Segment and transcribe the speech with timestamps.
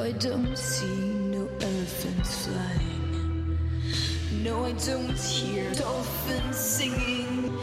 [0.00, 3.58] I don't see no elephants flying.
[4.42, 7.56] No, I don't hear dolphins singing.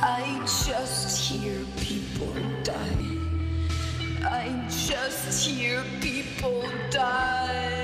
[0.00, 2.32] I just hear people
[2.62, 3.18] die.
[4.24, 7.83] I just hear people die.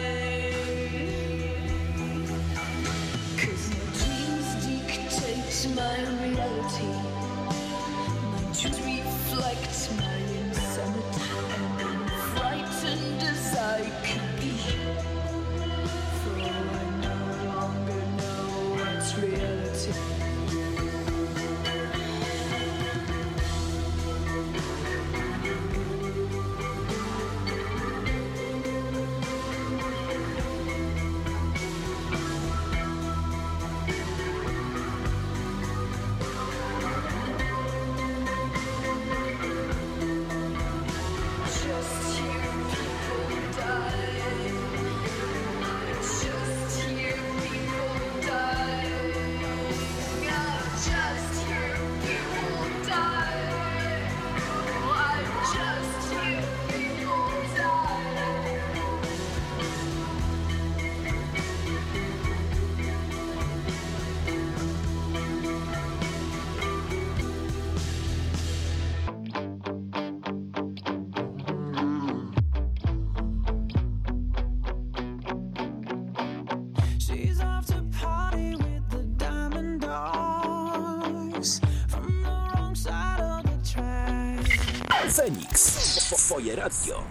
[85.10, 85.74] Fenix.
[86.16, 87.02] Twoje radio.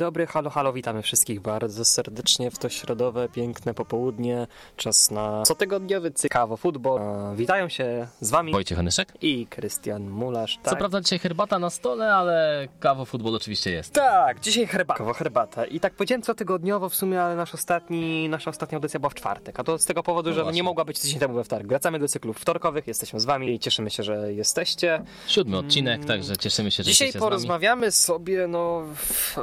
[0.00, 4.46] Dobry, halo, halo, witamy wszystkich bardzo serdecznie w to środowe, piękne popołudnie.
[4.76, 7.00] Czas na cotygodniowy cykawo futbol.
[7.02, 9.12] E, Witają się z wami Wojciech Anyszek.
[9.22, 10.58] i Krystian Mularz.
[10.62, 13.92] Tak, Co prawda dzisiaj herbata na stole, ale kawo futbol oczywiście jest.
[13.92, 15.12] tak, dzisiaj herbata.
[15.12, 15.64] herbata.
[15.64, 19.60] I tak powiedziałem cotygodniowo w sumie, ale nasz ostatni, nasza ostatnia audycja była w czwartek.
[19.60, 20.56] A to z tego powodu, No że właśnie.
[20.56, 21.66] nie mogła być tydzień temu we wtorek.
[21.68, 25.02] Wracamy do cyklów wtorkowych, jesteśmy z wami i cieszymy się, że jesteście.
[25.26, 27.30] Siódmy odcinek, także cieszymy się, że Dzisiaj jesteście z nami.
[27.30, 29.36] porozmawiamy sobie, no w-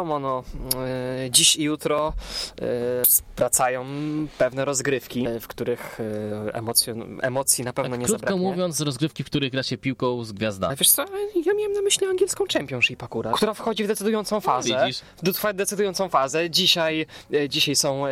[0.00, 0.42] wiadomo, no
[1.24, 2.12] e, dziś i jutro
[2.60, 2.64] e,
[3.36, 3.84] wracają
[4.38, 5.98] pewne rozgrywki, e, w których
[6.46, 8.50] e, emocjon, emocji na pewno Tak, nie krótko zabraknie.
[8.50, 10.68] mówiąc, rozgrywki, w których gra się piłką z gwiazdami.
[10.68, 11.04] Ale wiesz co,
[11.46, 14.74] ja miałem na myśli angielską Championship akurat, która wchodzi w decydującą fazę.
[14.74, 15.00] No, widzisz.
[15.22, 16.50] w decydującą fazę.
[16.50, 17.06] Dzisiaj,
[17.48, 18.04] dzisiaj są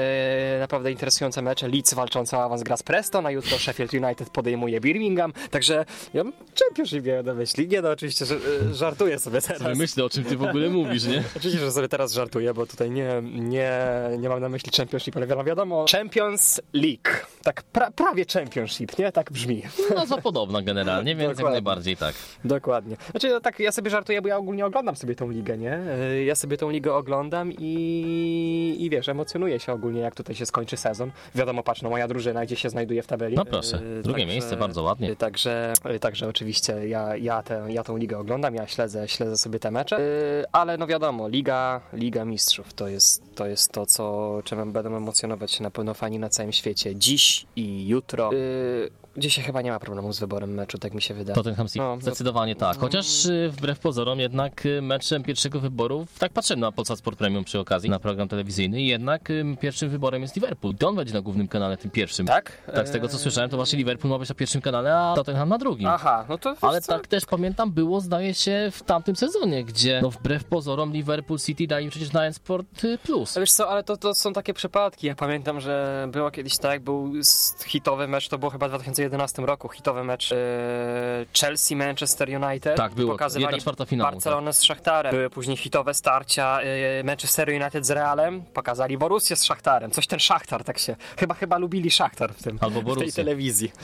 [0.60, 1.68] naprawdę interesujące mecze.
[1.68, 5.32] Leeds walczący o awans gra z Preston, a jutro Sheffield United podejmuje Birmingham.
[5.50, 5.84] Także
[6.14, 6.32] ja mam
[6.64, 7.68] Championship miałem na myśli.
[7.68, 8.38] Nie no, oczywiście, że
[8.72, 9.78] żartuję sobie teraz.
[9.78, 11.24] Myślę, o czym ty w ogóle mówisz, nie?
[11.36, 13.72] Oczywiście, że sobie teraz żartuję, bo tutaj nie, nie,
[14.18, 17.10] nie mam na myśli Championship, ale wiadomo, Champions League.
[17.42, 19.12] Tak pra, prawie Championship, nie?
[19.12, 19.62] Tak brzmi.
[19.94, 21.52] Nazwa podobna generalnie, więc jak Dokładnie.
[21.54, 22.14] najbardziej tak.
[22.44, 22.96] Dokładnie.
[23.10, 25.78] Znaczy, no tak, ja sobie żartuję, bo ja ogólnie oglądam sobie tą ligę, nie?
[26.12, 30.46] Y, Ja sobie tą ligę oglądam i, i wiesz, emocjonuję się ogólnie, jak tutaj się
[30.46, 31.10] skończy sezon.
[31.34, 33.36] Wiadomo, patrz, no moja drużyna, gdzie się znajduje w tabeli.
[33.36, 35.10] No proszę, Y, drugie miejsce, bardzo ładnie.
[35.10, 39.36] y, Także, y, także oczywiście ja, ja, tę, ja tą ligę oglądam, ja śledzę, śledzę
[39.36, 43.86] sobie te mecze, Y, ale no wiadomo, liga, liga mistrzów to jest, to jest to,
[43.86, 46.96] co, czym będą emocjonować się na pewno fani na całym świecie.
[46.96, 48.30] Dziś i jutro.
[48.32, 51.34] Y, Dzisiaj chyba nie ma problemu z wyborem meczu, tak mi się wydaje.
[51.34, 51.78] Tottenham City.
[51.78, 52.78] No, no- Zdecydowanie tak.
[52.78, 57.44] Chociaż y, wbrew pozorom jednak y, meczem pierwszego wyboru, tak patrzyłem na Polsat Sport Premium
[57.44, 60.74] przy okazji, na program telewizyjny, jednak y, pierwszym wyborem jest Liverpool.
[60.74, 62.26] To on będzie na głównym kanale, tym pierwszym.
[62.26, 62.52] Tak?
[62.74, 65.48] Tak, z tego co słyszałem, to właśnie Liverpool ma być na pierwszym kanale, a Tottenham
[65.48, 65.86] na drugim.
[65.88, 66.92] Aha, no to Ale co?
[66.92, 71.66] tak też pamiętam, było zdaje się w tamtym sezonie, gdzie no wbrew pozorom Liverpool City
[71.66, 72.66] dali przecież na Sport
[73.02, 73.36] Plus.
[73.36, 75.06] Ale Wiesz co, ale to, to są takie przypadki.
[75.06, 77.12] Ja pamiętam, że było kiedyś tak, był
[77.66, 80.36] hitowy mecz, to było chyba w 2011 roku, hitowy mecz e,
[81.32, 82.76] Chelsea-Manchester United.
[82.76, 83.12] Tak, było.
[83.12, 85.12] Pokazywali Jedna czwarta finału, Barcelonę z Szachtarem.
[85.12, 88.42] Były później hitowe starcia e, Manchester United z Realem.
[88.42, 89.90] Pokazali Borussię z Szachtarem.
[89.90, 90.96] Coś ten Szachtar tak się...
[91.16, 93.72] Chyba, chyba lubili Szachtar w, tym, Albo w tej telewizji.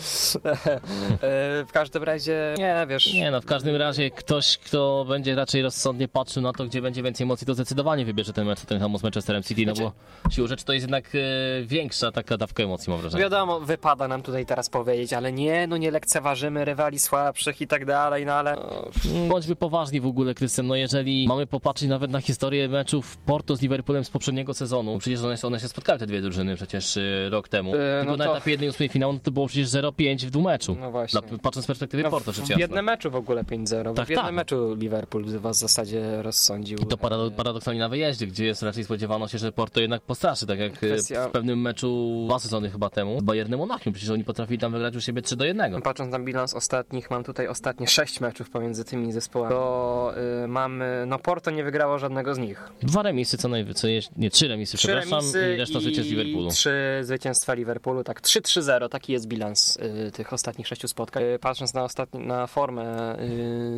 [1.68, 3.14] W każdym razie, nie wiesz...
[3.14, 7.02] Nie no, w każdym razie ktoś, kto będzie raczej rozsądnie patrzył na to, gdzie będzie
[7.02, 9.92] więcej emocji, to zdecydowanie wybierze ten mecz Tottenhamu z Manchesterem City, no Znaczy-
[10.24, 11.18] bo siłą rzeczy to jest jednak e,
[11.64, 13.22] większa taka dawka emocji, mam wrażenie.
[13.22, 17.84] Wiadomo, wypada nam tutaj teraz powiedzieć, ale nie, no nie lekceważymy rywali słabszych i tak
[17.84, 18.54] dalej, no ale...
[18.56, 23.56] no, Bądźmy poważni w ogóle, Krystian, no jeżeli mamy popatrzeć nawet na historię meczów Porto
[23.56, 27.28] z Liverpoolem z poprzedniego sezonu, przecież one, one się spotkały, te dwie drużyny przecież y,
[27.30, 30.26] rok temu, E, tylko no na to- etapie 1-8 finału no to było przecież 0-5
[30.26, 31.20] w dwumeczu, No właśnie.
[31.20, 32.60] Dla, patrząc z perspektywy No, Porto, rzecz w jasna.
[32.62, 34.34] jednym meczu w ogóle 5-0, bo Tak, w jednym tak.
[34.34, 36.78] meczu Liverpool was w zasadzie rozsądził.
[36.78, 40.46] I to parado- paradoksalnie na wyjeździe, gdzie jest raczej spodziewano się, że Porto jednak postraszy,
[40.46, 44.24] tak jak Kwestia- w pewnym meczu dwa sezony chyba temu z Bayernem Monachium, przecież oni
[44.24, 45.82] potrafili tam wygrać u siebie 3 do 1.
[45.82, 50.14] Patrząc na bilans ostatnich, mam tutaj ostatnie 6 meczów pomiędzy tymi zespołami, to
[50.44, 52.68] y, mamy, no Porto nie wygrało żadnego z nich.
[52.82, 56.50] Dwa remisy co najwyżej, nie, trzy remisy, Trzy przepraszam, remisy i reszta życie z Liverpoolu.
[56.50, 61.22] trzy zwycięstwa Liverpoolu, tak 3-3-0, taki jest bilans y, tych ostatnich sześciu spotkań.
[61.22, 63.16] Y, patrząc na, ostatni, na formę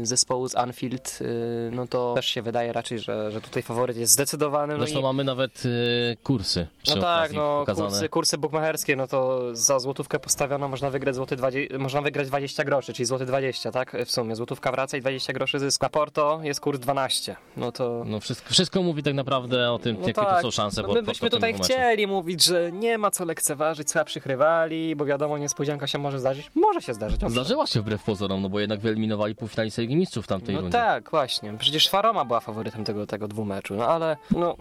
[0.03, 3.97] y, zespołu z Anfield, y, no to też się wydaje raczej, że, że tutaj faworyt
[3.97, 4.73] jest zdecydowany.
[4.75, 7.89] No Zresztą i, mamy nawet y, kursy no tak, no pokazane.
[7.89, 12.65] kursy, kursy bukmacherskie, no to za złotówkę postawiono można wygrać złoty 20, można wygrać 20
[12.65, 13.97] groszy, czyli złoty 20, tak?
[14.07, 15.83] W sumie złotówka wraca i 20 groszy zysk.
[15.83, 17.37] Na Porto jest kurs 12.
[17.57, 20.51] No to No wszystko, wszystko mówi tak naprawdę o tym, No jakie tak, to są
[20.51, 20.83] szanse.
[20.83, 23.91] no po- my po- byśmy po tym tutaj chcieli mówić, że nie ma co lekceważyć
[23.91, 26.51] słabszych rywali, bo wiadomo, niespodzianka się może zdarzyć.
[26.55, 27.17] Może się zdarzyć.
[27.17, 27.31] owszem.
[27.31, 30.79] Zdarzyła się wbrew pozorom, no bo jednak wyeliminowali półfinalistę Ligi Mistrzów w tamtej No rundzie.
[30.79, 31.55] tak, właśnie.
[31.59, 34.57] Przecież Faroma była faworytem tego, tego dwumeczu, no ale no...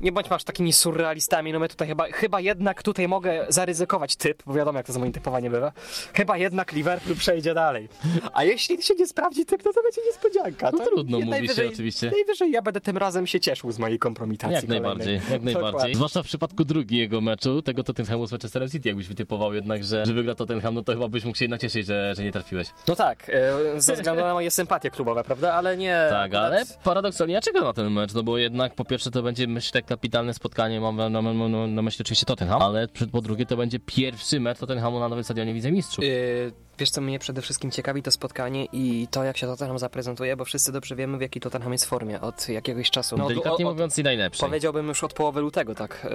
[0.00, 4.42] Nie bądźmy aż takimi surrealistami, no my tutaj chyba, chyba jednak tutaj mogę zaryzykować typ,
[4.46, 5.72] bo wiadomo jak to z moim typowaniem bywa.
[6.14, 7.88] Chyba jednak Liverpool przejdzie dalej.
[8.32, 10.70] A jeśli się nie sprawdzi typ, no to będzie niespodzianka.
[10.72, 12.10] No To trudno nie- mówi się oczywiście.
[12.10, 14.88] Najwyżej ja będę tym razem się cieszył z mojej kompromitacji Jak kolejnej.
[14.88, 15.94] najbardziej, jak najbardziej.
[15.94, 20.12] Zwłaszcza w przypadku drugiego meczu, tego Tottenhamu z Manchesterem City, jakbyś wytypował jednak, że, że
[20.12, 22.68] wygra Tottenham, no to chyba byś mógł się jednak cieszyć, że, że nie trafiłeś.
[22.88, 25.52] No tak, e, ze względu na moje sympatie klubowe, prawda?
[25.54, 26.06] Ale nie.
[26.10, 29.46] Tak, ale paradoksalnie ja czekam na ten mecz, no bo jednak po pierwsze to będzie
[29.48, 31.22] myślę kapitalne spotkanie, mam na, na,
[31.68, 35.54] na, myśli oczywiście Tottenham, ale po drugie to będzie pierwszy mecz Tottenhamu na nowym stadionie
[35.54, 36.04] Widzę Mistrzów.
[36.04, 40.36] Yy, wiesz co mnie przede wszystkim ciekawi to spotkanie i to jak się Tottenham zaprezentuje,
[40.36, 43.16] bo wszyscy dobrze wiemy w jakiej Tottenham jest formie od jakiegoś czasu.
[43.16, 44.04] No, Delikatnie o- o- mówiąc i.
[44.40, 46.06] Powiedziałbym już od połowy lutego, tak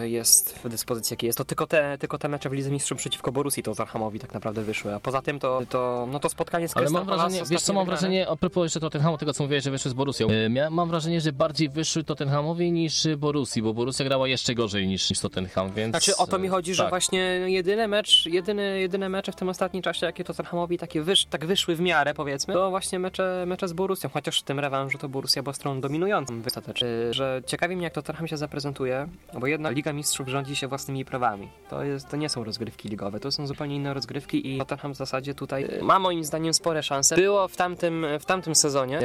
[0.00, 1.38] yy, jest w dyspozycji jakiej jest.
[1.38, 4.94] To tylko te, tylko te mecze w Lidze Mistrzów przeciwko Borussii Tottenhamowi tak naprawdę wyszły,
[4.94, 7.72] a poza tym to, to, no to spotkanie z Ale Crystal mam wrażenie, wiesz co
[7.72, 8.00] mam wygrane.
[8.00, 10.28] wrażenie, a propos jeszcze Tottenhamu, tego co mówiłeś, że wyszły z Borussią.
[10.28, 14.86] E, Mia, mam wrażenie, że bardziej wyszły Tottenhamowi niż Borussii, bo Borussia grała jeszcze gorzej
[14.88, 15.90] niż, niż Tottenham, więc...
[15.92, 16.90] Znaczy o to mi e, chodzi, że tak.
[16.90, 21.46] właśnie jedyny mecz, jedyny, jedyne mecze w tym ostatnim czasie, jakie Tottenhamowi takie wysz, tak
[21.46, 25.08] wyszły w miarę powiedzmy, to właśnie mecze, mecze z Borussią, chociaż w tym rewanżu to
[25.08, 26.88] Borussia była stroną dominującą ostatecznie.
[26.88, 29.08] Yy, Że ciekawi mnie jak Tottenham się zaprezentuje,
[29.40, 31.48] bo jednak Liga Mistrzów rządzi się własnymi prawami.
[31.70, 34.96] To, jest, to nie są rozgrywki ligowe, to są zupełnie inne rozgrywki i Tottenham w
[34.96, 37.16] zasadzie tutaj yy, ma moim zdaniem spore szanse.
[37.16, 39.00] Było w tamtym, w tamtym sezonie,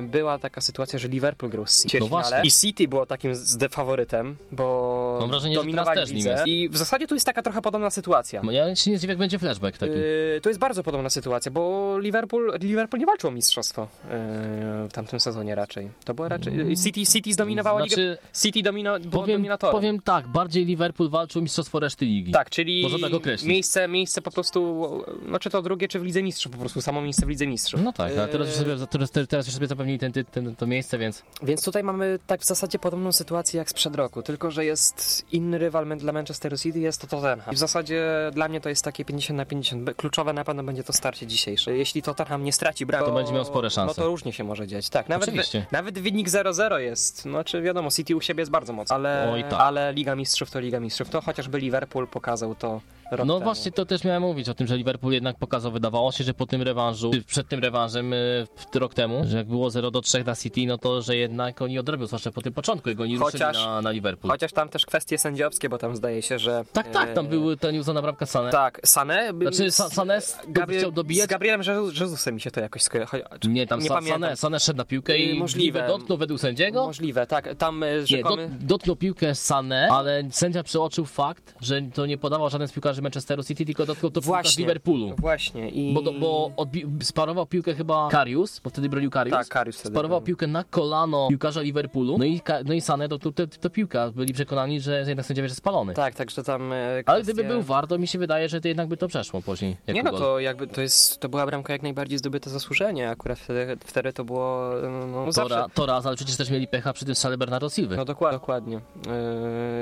[0.00, 2.40] yy, była taka sytuacja, że Liverpool grał z City No właśnie.
[2.44, 6.46] i City było takim z faworytem, bo Mam wrażenie, że dominowali też nim jest.
[6.46, 8.42] I w zasadzie tu jest taka trochę podobna sytuacja.
[8.42, 9.92] No Ja się nie zdziwię, jak będzie flashback taki.
[9.92, 14.92] Yy, to jest bardzo podobna sytuacja, bo Liverpool, Liverpool nie walczył o mistrzostwo yy, w
[14.92, 15.90] tamtym sezonie raczej.
[16.04, 16.76] To było raczej.
[16.84, 17.96] City, City zdominowała ligę.
[17.96, 19.72] Znaczy, City domino, było powiem, dominatorem.
[19.72, 22.32] powiem tak, bardziej Liverpool walczył o mistrzostwo reszty ligi.
[22.32, 23.48] Tak, czyli Można tak określić.
[23.50, 24.90] miejsce, miejsce po prostu,
[25.26, 27.80] no czy to drugie, czy w Lidze Mistrzów, po prostu samo miejsce w Lidze Mistrzów.
[27.82, 30.98] No tak, a teraz już sobie, teraz, teraz już sobie zapewnili ten, ten, to miejsce,
[30.98, 35.26] więc Więc tutaj mamy tak w zasadzie podobną sytuację jak sprzed roku, tylko że jest
[35.32, 37.52] inny rywal dla Manchesteru City, jest to Tottenham.
[37.52, 39.82] I w zasadzie dla mnie to jest takie 50 na 50.
[39.82, 39.94] Be-
[40.26, 41.76] Kluczowe na pewno będzie to starcie dzisiejsze.
[41.76, 43.86] Jeśli Tottenham nie straci bramki, To będzie miał spore szanse.
[43.86, 44.88] No to różnie się może dziać.
[44.88, 45.66] Tak, nawet, Oczywiście.
[45.72, 47.26] nawet wynik 0-0 jest.
[47.26, 49.60] No czy wiadomo, City u siebie jest bardzo mocny, ale, Oj, tak.
[49.60, 51.10] ale Liga Mistrzów to Liga Mistrzów.
[51.10, 53.44] To chociażby Liverpool pokazał to rok No temu.
[53.44, 56.46] właśnie, to też miałem mówić o tym, że Liverpool jednak pokazał, wydawało się, że po
[56.46, 60.36] tym rewanżu, przed tym rewanżem y, rok temu, że jak było 0 do 3 na
[60.36, 63.56] City, no to że jednak oni odrobią, zwłaszcza po tym początku, jak oni ruszyli Chociaż-
[63.66, 64.30] na, na Liverpool.
[64.30, 66.64] Chociaż tam też kwestie sędziowskie, bo tam zdaje się, że...
[66.72, 68.50] Tak, tak, tam e, były ta nieuzana bramka Sane.
[68.50, 69.40] Tak, Sané.
[69.42, 71.26] Znaczy, Sa- Sané Gabriel, chciał dobijać.
[71.28, 71.60] Z Gabrielem
[72.00, 73.22] Jezusem mi się to jakoś skojarzy.
[73.48, 74.20] Nie, tam nie Sa- pamiętam.
[74.22, 75.86] Sane, Sane szedł na piłkę i Yy, możliwe.
[75.88, 76.86] dotknął według sędziego.
[76.86, 77.54] Możliwe, tak.
[77.58, 78.50] Tam e, Nie, dot, rzekomy...
[78.60, 83.44] dotknął piłkę Sane, ale sędzia przeoczył fakt, że to nie podawał żaden z piłkarzy Manchesteru
[83.44, 84.58] City, tylko dotknął to piłkarz.
[84.58, 85.14] Liverpoolu.
[85.18, 85.68] Właśnie.
[85.70, 85.94] I...
[85.94, 89.32] Bo, bo odbi- sparował piłkę chyba Karius, bo wtedy bronił Karius.
[89.36, 90.26] Tak, Karius wtedy Sparował bronił.
[90.26, 94.10] piłkę na kolano piłkarza Liverpoolu, no i, no i Sane dotknął tę piłkę.
[94.12, 95.94] Byli przekonani, że jednak sędzia że jest spalony.
[95.94, 98.88] Tak, także tam e, Ale gdyby był VAR, to mi się wydaje, że to jednak
[98.88, 99.76] by to przeszło później.
[99.88, 103.76] Nie no, to jakby to jest, to była bramka jak najbardziej zdobyte zasłużenie, akurat wtedy,
[103.84, 104.70] wtedy to było,
[105.12, 105.54] no To, zawsze...
[105.54, 107.96] ra, to raz, ale przecież też mieli pecha przy tym strzale Bernardo Silva.
[107.96, 108.80] No dokładnie, dokładnie.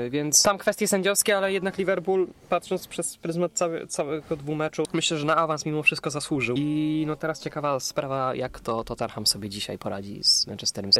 [0.03, 4.57] Yy, więc tam kwestie sędziowskie, ale jednak Liverpool, patrząc przez przez pryzmat cały, całego dwóch
[4.57, 6.55] meczów, myślę, że na awans mimo wszystko zasłużył.
[6.59, 10.91] I no teraz ciekawa sprawa, jak to Tottenham sobie dzisiaj poradzi z Manchesterem.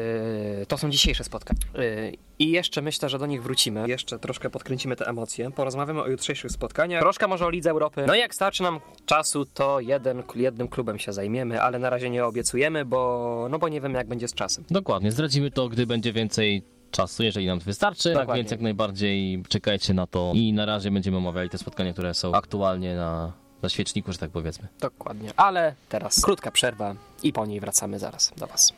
[0.60, 1.60] Yy, to są dzisiejsze spotkania.
[1.74, 3.88] Yy, I jeszcze myślę, że do nich wrócimy.
[3.88, 5.52] Jeszcze troszkę podkręcimy te emocje.
[5.52, 7.02] Porozmawiamy o jutrzejszych spotkaniach.
[7.02, 8.04] Troszkę może o Lidze Europy.
[8.08, 12.10] No i jak starczy nam czasu, to jeden, jednym klubem się zajmiemy, ale na razie
[12.10, 14.64] nie obiecujemy, bo, no bo nie wiemy jak będzie z czasem.
[14.70, 18.14] Dokładnie, zdradzimy to, gdy będzie więcej czasu, jeżeli nam to wystarczy.
[18.14, 18.44] Tak Dokładnie.
[18.44, 22.34] więc jak najbardziej czekajcie na to i na razie będziemy omawiali te spotkania, które są
[22.34, 23.34] aktualnie na,
[23.66, 24.68] na świeczniku, że tak powiedzmy.
[24.80, 25.30] Dokładnie.
[25.38, 28.74] Ale teraz krótka przerwa i po niej wracamy zaraz do Was.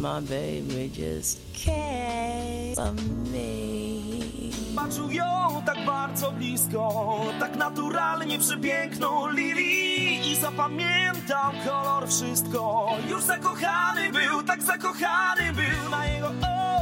[0.00, 2.92] My baby just cares for
[3.32, 4.52] me.
[4.76, 12.88] Patrzył ją tak bardzo blisko, tak naturalnie przepiękną Lili i zapamiętał kolor wszystko.
[13.08, 16.28] Już zakochany był, tak zakochany był, na jego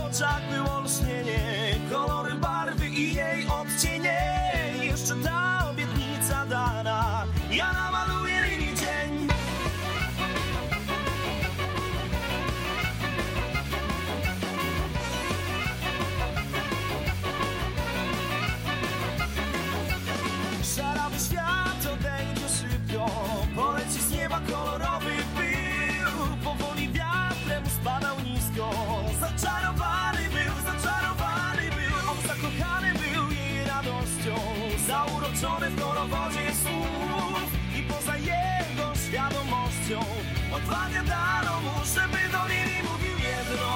[0.07, 4.53] oczach było lśnienie, kolory barwy i jej odcienie.
[4.83, 5.60] Jeszcze ta obietnica
[7.51, 8.00] dana, ja namaluję
[41.01, 43.71] Odwagę dano mu, żeby do Lili mówił jedno.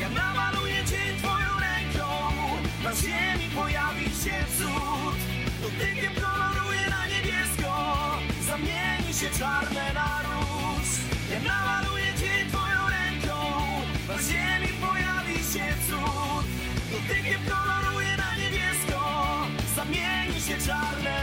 [0.00, 2.08] Ja namaluję dzień twoją ręką
[2.84, 5.16] Na ziemi pojawi się cud.
[5.62, 7.72] Dotykiem koloruje na niebiesko
[8.46, 10.88] Zamieni się czarne na róż.
[11.32, 13.38] Ja namaluję dzień twoją ręką
[14.08, 16.46] Na ziemi pojawi się cud.
[16.92, 19.00] Dotykiem koloruje na niebiesko
[19.76, 21.17] Zamieni się czarne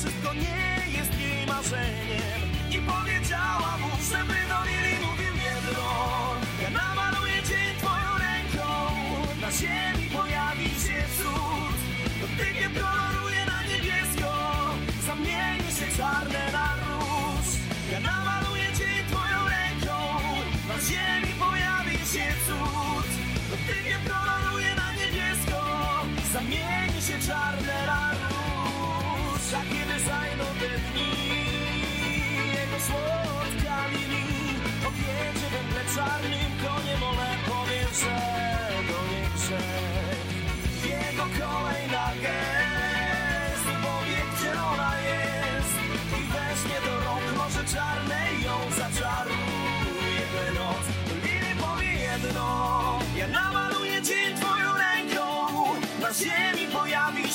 [0.00, 2.40] wszystko nie jest jej marzeniem.
[2.70, 3.59] I powiedziała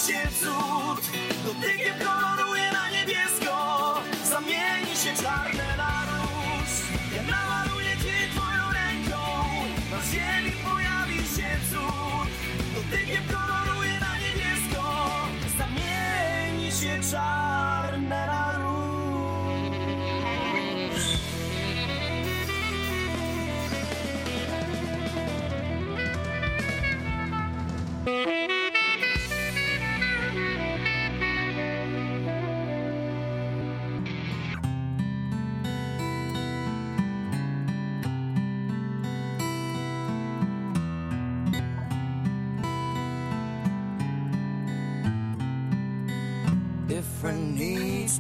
[0.08, 1.12] się cud
[1.46, 2.35] Dotykiem koloruje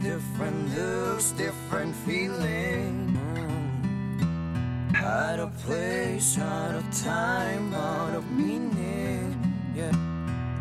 [0.06, 3.18] different looks, different feeling.
[3.18, 4.96] Mm.
[5.02, 9.34] Out of place, out of time, out of meaning.
[9.76, 9.96] Yeah.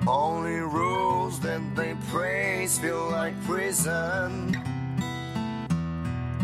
[0.06, 4.56] Only rules that they praise feel like prison.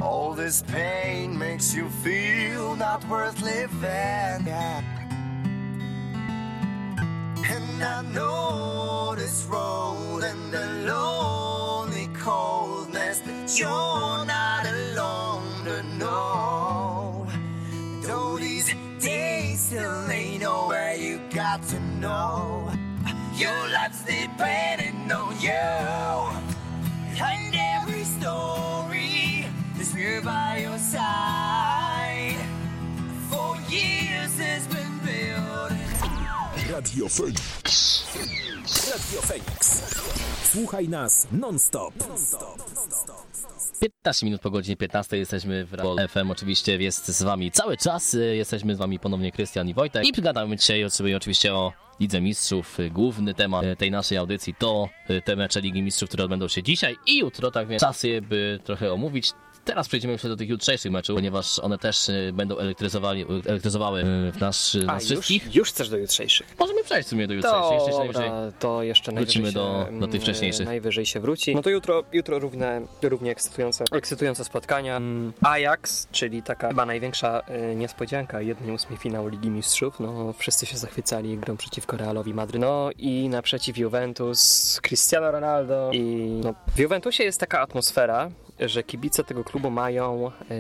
[0.03, 4.41] All this pain makes you feel not worth living.
[4.53, 4.83] Yeah.
[7.55, 11.40] And I know this road and the that
[13.59, 17.27] you're not alone to know.
[18.03, 22.73] Though these days still ain't over, you got to know
[23.37, 25.51] your life's depending on you.
[27.23, 28.61] And every storm
[30.01, 32.41] here by your side.
[33.31, 35.91] For years it's been building.
[36.73, 38.07] Radio Feniks.
[38.91, 39.69] Radio Feniks.
[40.53, 43.30] Słuchaj nas non stop non-stop.
[43.81, 46.31] 15 minut po godzinie 15 jesteśmy w Radio FM.
[46.31, 48.17] Oczywiście jest z wami cały czas.
[48.33, 50.07] Jesteśmy z wami ponownie Krystian i Wojtek.
[50.07, 52.79] I przygadamy dzisiaj sobie oczywiście o Lidze Mistrzów.
[52.91, 54.89] Główny temat tej naszej audycji to
[55.25, 57.51] te mecze Ligi Mistrzów, które odbędą się dzisiaj i jutro.
[57.51, 59.33] Tak więc czas je by trochę omówić.
[59.65, 64.33] Teraz przejdziemy już do tych jutrzejszych meczów, ponieważ one też y, będą elektryzowali, elektryzowały y,
[64.33, 65.47] w nas, y, A, nas wszystkich.
[65.47, 66.47] już, już chcesz do jutrzejszych.
[66.59, 67.73] Możemy przejść w sumie do jutrzejszych.
[67.87, 70.67] Jeszcze najwyżej- to jeszcze najwyżej wrócimy do- do tych wcześniejszych.
[70.67, 71.55] Najwyżej się wróci.
[71.55, 74.97] No to jutro, jutro równe, równie ekscytujące, ekscytujące spotkania.
[74.97, 80.01] Mm, Ajax, czyli taka chyba największa y, niespodzianka, 1-8 finału Ligi Mistrzów.
[80.01, 82.61] No, wszyscy się zachwycali grą przeciwko Realowi Madryt.
[82.61, 85.91] No i naprzeciw Juventus, Cristiano Ronaldo.
[85.93, 86.01] I
[86.45, 88.31] no, w Juventusie jest taka atmosfera,
[88.69, 90.57] że kibice tego klubu mają, yy,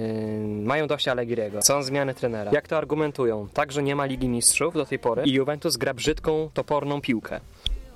[0.64, 1.62] mają dość Allegriego.
[1.62, 2.50] Są zmiany trenera.
[2.52, 3.48] Jak to argumentują?
[3.54, 7.40] Tak, że nie ma Ligi Mistrzów do tej pory i Juventus gra brzydką, toporną piłkę.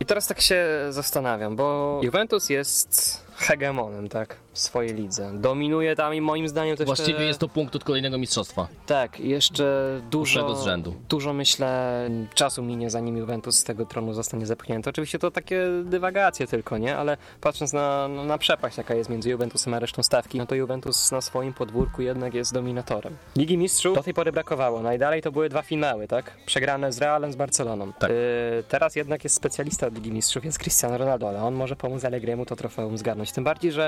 [0.00, 5.30] I teraz tak się zastanawiam, bo Juventus jest hegemonem, tak, w swojej lidze.
[5.34, 8.68] Dominuje tam i moim zdaniem też Właściwie jest to punkt od kolejnego mistrzostwa.
[8.86, 10.94] Tak, jeszcze dużo, z rzędu.
[11.08, 14.90] dużo myślę czasu minie zanim Juventus z tego tronu zostanie zepchnięty.
[14.90, 16.96] Oczywiście to takie dywagacje tylko, nie?
[16.96, 20.54] Ale patrząc na, na, na przepaść jaka jest między Juventusem a resztą stawki, no to
[20.54, 23.16] Juventus na swoim podwórku jednak jest dominatorem.
[23.36, 24.82] Ligi Mistrzów do tej pory brakowało.
[24.82, 26.32] Najdalej to były dwa finały, tak?
[26.46, 27.92] Przegrane z Realem, z Barceloną.
[27.92, 28.10] Tak.
[28.10, 28.16] Yy,
[28.68, 32.46] teraz jednak jest specjalista od Ligi Mistrzów, jest Cristiano Ronaldo, ale on może pomóc Allegriemu
[32.46, 33.32] to trofeum zgarnąć.
[33.34, 33.86] Tym bardziej, że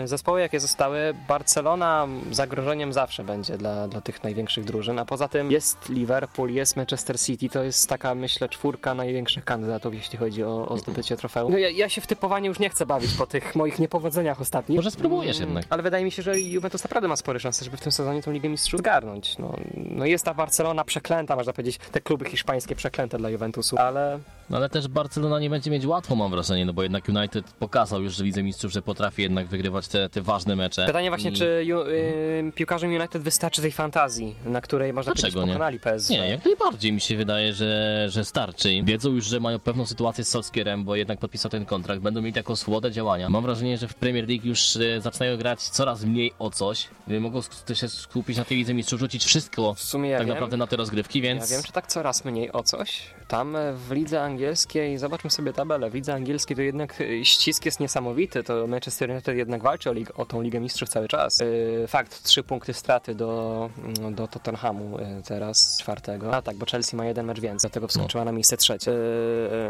[0.00, 5.28] yy, zespoły jakie zostały, Barcelona zagrożeniem zawsze będzie dla, dla tych największych drużyn, a poza
[5.28, 10.44] tym jest Liverpool, jest Manchester City, to jest taka myślę czwórka największych kandydatów, jeśli chodzi
[10.44, 11.52] o, o zdobycie trofeum.
[11.52, 14.76] No ja, ja się w typowanie już nie chcę bawić po tych moich niepowodzeniach ostatnich.
[14.76, 15.66] Może spróbujesz Mm, jednak.
[15.70, 18.32] Ale wydaje mi się, że Juventus naprawdę ma spore szanse, żeby w tym sezonie tą
[18.32, 19.38] Ligę Mistrzów zgarnąć.
[19.38, 24.18] No, no jest ta Barcelona przeklęta, można powiedzieć, te kluby hiszpańskie przeklęte dla Juventusu, ale
[24.50, 28.02] No ale też Barcelona nie będzie mieć łatwo, mam wrażenie, no bo jednak United pokazał
[28.02, 30.86] już, że Lidze Mistrzów, że potrafi jednak wygrywać te, te ważne mecze.
[30.86, 35.32] pytanie właśnie, I- czy ju, y, piłkarzom United wystarczy tej fantazji, na której można Dlaczego
[35.32, 35.52] powiedzieć nie?
[35.52, 36.10] pokonali PSG.
[36.10, 38.82] Nie, jak najbardziej mi się wydaje, że, że starczy.
[38.84, 42.02] Wiedzą już, że mają pewną sytuację z Solskierem, bo jednak podpisał ten kontrakt.
[42.02, 43.28] Będą mieli taką swobodę działania.
[43.30, 46.88] Mam wrażenie, że w Premier League już e, zaczynają grać coraz mniej o coś.
[47.08, 47.40] E, Mogą
[47.74, 50.34] się skupić na tej Lidze Mistrzów, rzucić wszystko W sumie ja tak wiem.
[50.34, 51.50] naprawdę na te rozgrywki, więc...
[51.50, 53.02] Ja wiem, czy tak coraz mniej o coś.
[53.28, 57.80] Tam e, w lidze angielskiej, zobaczmy sobie tabelę, w lidze angielskiej to jednak ścisk jest
[57.80, 61.40] niesamowity, to Manchester United jednak walczy o, lig, o tą Ligę Mistrzów cały czas.
[61.40, 66.36] E, Fakt, trzy punkty straty do, mm, do Tottenhamu e, teraz, czwartego.
[66.36, 68.92] A tak, bo Chelsea ma jeden mecz więcej, dlatego wskoczyła na miejsce trzecie.
[68.92, 68.94] E,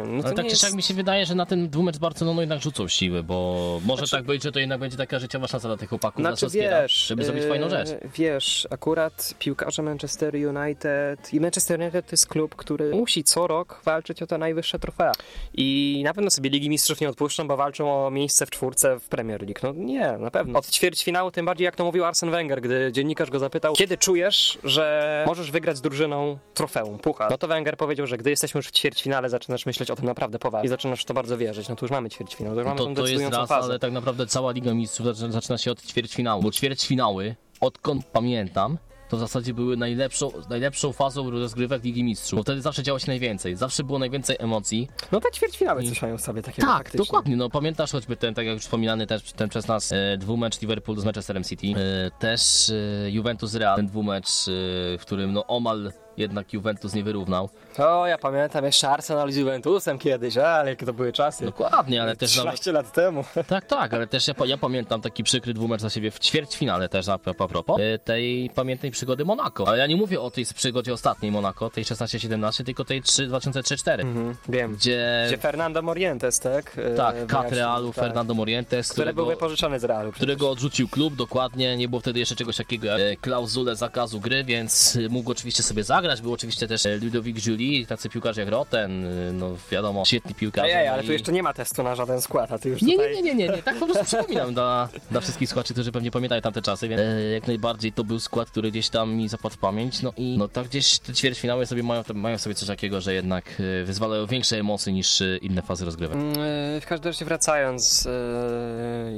[0.06, 0.74] No Ale tak czy jest...
[0.74, 4.16] mi się wydaje, że na ten dwumecz z Barceloną jednak rzucą siły, bo może Znaczy-
[4.16, 7.24] tak być, że to jednak będzie taka życiowa szansa dla tych chłopaków, Znaczy wiesz, żeby
[7.24, 7.88] zrobić e, fajną rzecz.
[8.16, 13.80] Wiesz, akurat piłkarze Manchester United i Manchester United to jest klub, który musi co rok
[13.84, 15.12] walczyć o te najwyższe trofea.
[15.54, 19.08] I na pewno sobie Ligi Mistrzów nie odpuszczą, bo walczą o miejsce w czwórce w
[19.08, 19.58] Premier League.
[19.62, 20.58] No nie, na pewno.
[20.58, 24.58] Od ćwierćfinału, tym bardziej jak to mówił Arsene Wenger, gdy dziennikarz go zapytał, kiedy czujesz,
[24.64, 27.30] że możesz wygrać z drużyną trofeum, puchar.
[27.30, 30.38] No to Wenger powiedział, że gdy jesteśmy już w ćwierćfinale, zaczynasz myśleć o tym naprawdę
[30.38, 31.68] poważnie i zaczynasz w to bardzo wierzyć.
[31.68, 33.64] No to już mamy ćwierćfinał, to już mamy To, tą to jest raz, fazę.
[33.68, 38.78] ale tak naprawdę cała Liga Mistrzów zaczyna, zaczyna się od ćwierćfinału, bo ćwierćfinały, odkąd pamiętam,
[39.08, 43.06] to w zasadzie były najlepszą, najlepszą fazą rozgrywek Ligi Mistrzów, bo wtedy zawsze działo się
[43.06, 44.88] najwięcej, zawsze było najwięcej emocji.
[45.12, 46.98] No te ćwierćfinały coś mają sobie takiego Tak, faktycznie.
[47.06, 50.60] dokładnie, no pamiętasz choćby ten, tak jak już wspominany też ten przez nas e, dwumecz
[50.60, 54.52] Liverpool z Manchesterem City, e, też e, Juventus Real, ten dwumecz, e,
[54.98, 57.48] w którym no omal jednak Juventus nie wyrównał.
[57.78, 61.44] O, ja pamiętam jeszcze Arsenal z Juventusem kiedyś, ale jakie to były czasy.
[61.44, 63.24] Dokładnie, ale też nawet, 13 lat temu.
[63.48, 67.08] Tak, tak, ale też ja, ja pamiętam taki przykry dwumecz za siebie w ćwierćfinale też
[67.08, 69.68] a, a propos e, tej pamiętnej przygody Monako.
[69.68, 74.00] Ale ja nie mówię o tej przygodzie ostatniej Monako, tej 16-17, tylko tej 3 2003-4,
[74.00, 74.74] Mhm, wiem.
[74.74, 76.78] gdzie, Gdzie Fernando Morientes, tak?
[76.78, 78.04] E, tak, kat Realu, tak.
[78.04, 80.12] Fernando Morientes, Które którego, były pożyczone z Realu.
[80.12, 80.16] przecież.
[80.26, 84.44] którego odrzucił klub, dokładnie, nie było wtedy jeszcze czegoś takiego jak e, klauzulę zakazu gry,
[84.44, 89.04] więc mógł oczywiście sobie zagrać, był oczywiście też e, Ludovic Julie, tacy piłkarze jak Roten,
[89.04, 90.78] e, no wiadomo, świetni piłkarze.
[90.78, 92.92] Ej, no ale tu jeszcze nie ma testu na żaden skład, a ty już Nie,
[92.92, 93.14] tutaj...
[93.14, 96.10] nie, nie, nie, nie, nie, tak po prostu przypominam dla, dla wszystkich słuchaczy, którzy pewnie
[96.10, 99.54] pamiętają tamte czasy, więc e, jak najbardziej to był skład, który gdzieś tam mi zapadł
[99.54, 103.00] w pamięć, no i no tak gdzieś te ćwierćfinały sobie mają, mają sobie coś takiego,
[103.00, 103.44] że jednak
[103.84, 106.16] wyzwalają większe emocje niż inne fazy rozgrywek.
[106.16, 106.34] Mm,
[106.80, 108.08] W każdym razie wracając,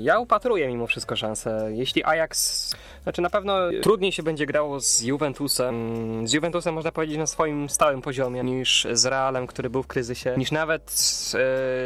[0.03, 1.69] ja upatruję mimo wszystko szansę.
[1.75, 2.71] Jeśli Ajax,
[3.03, 6.29] znaczy na pewno trudniej się będzie grało z Juventusem.
[6.29, 10.35] Z Juventusem można powiedzieć, na swoim stałym poziomie niż z Realem, który był w kryzysie,
[10.37, 11.39] niż nawet z, e,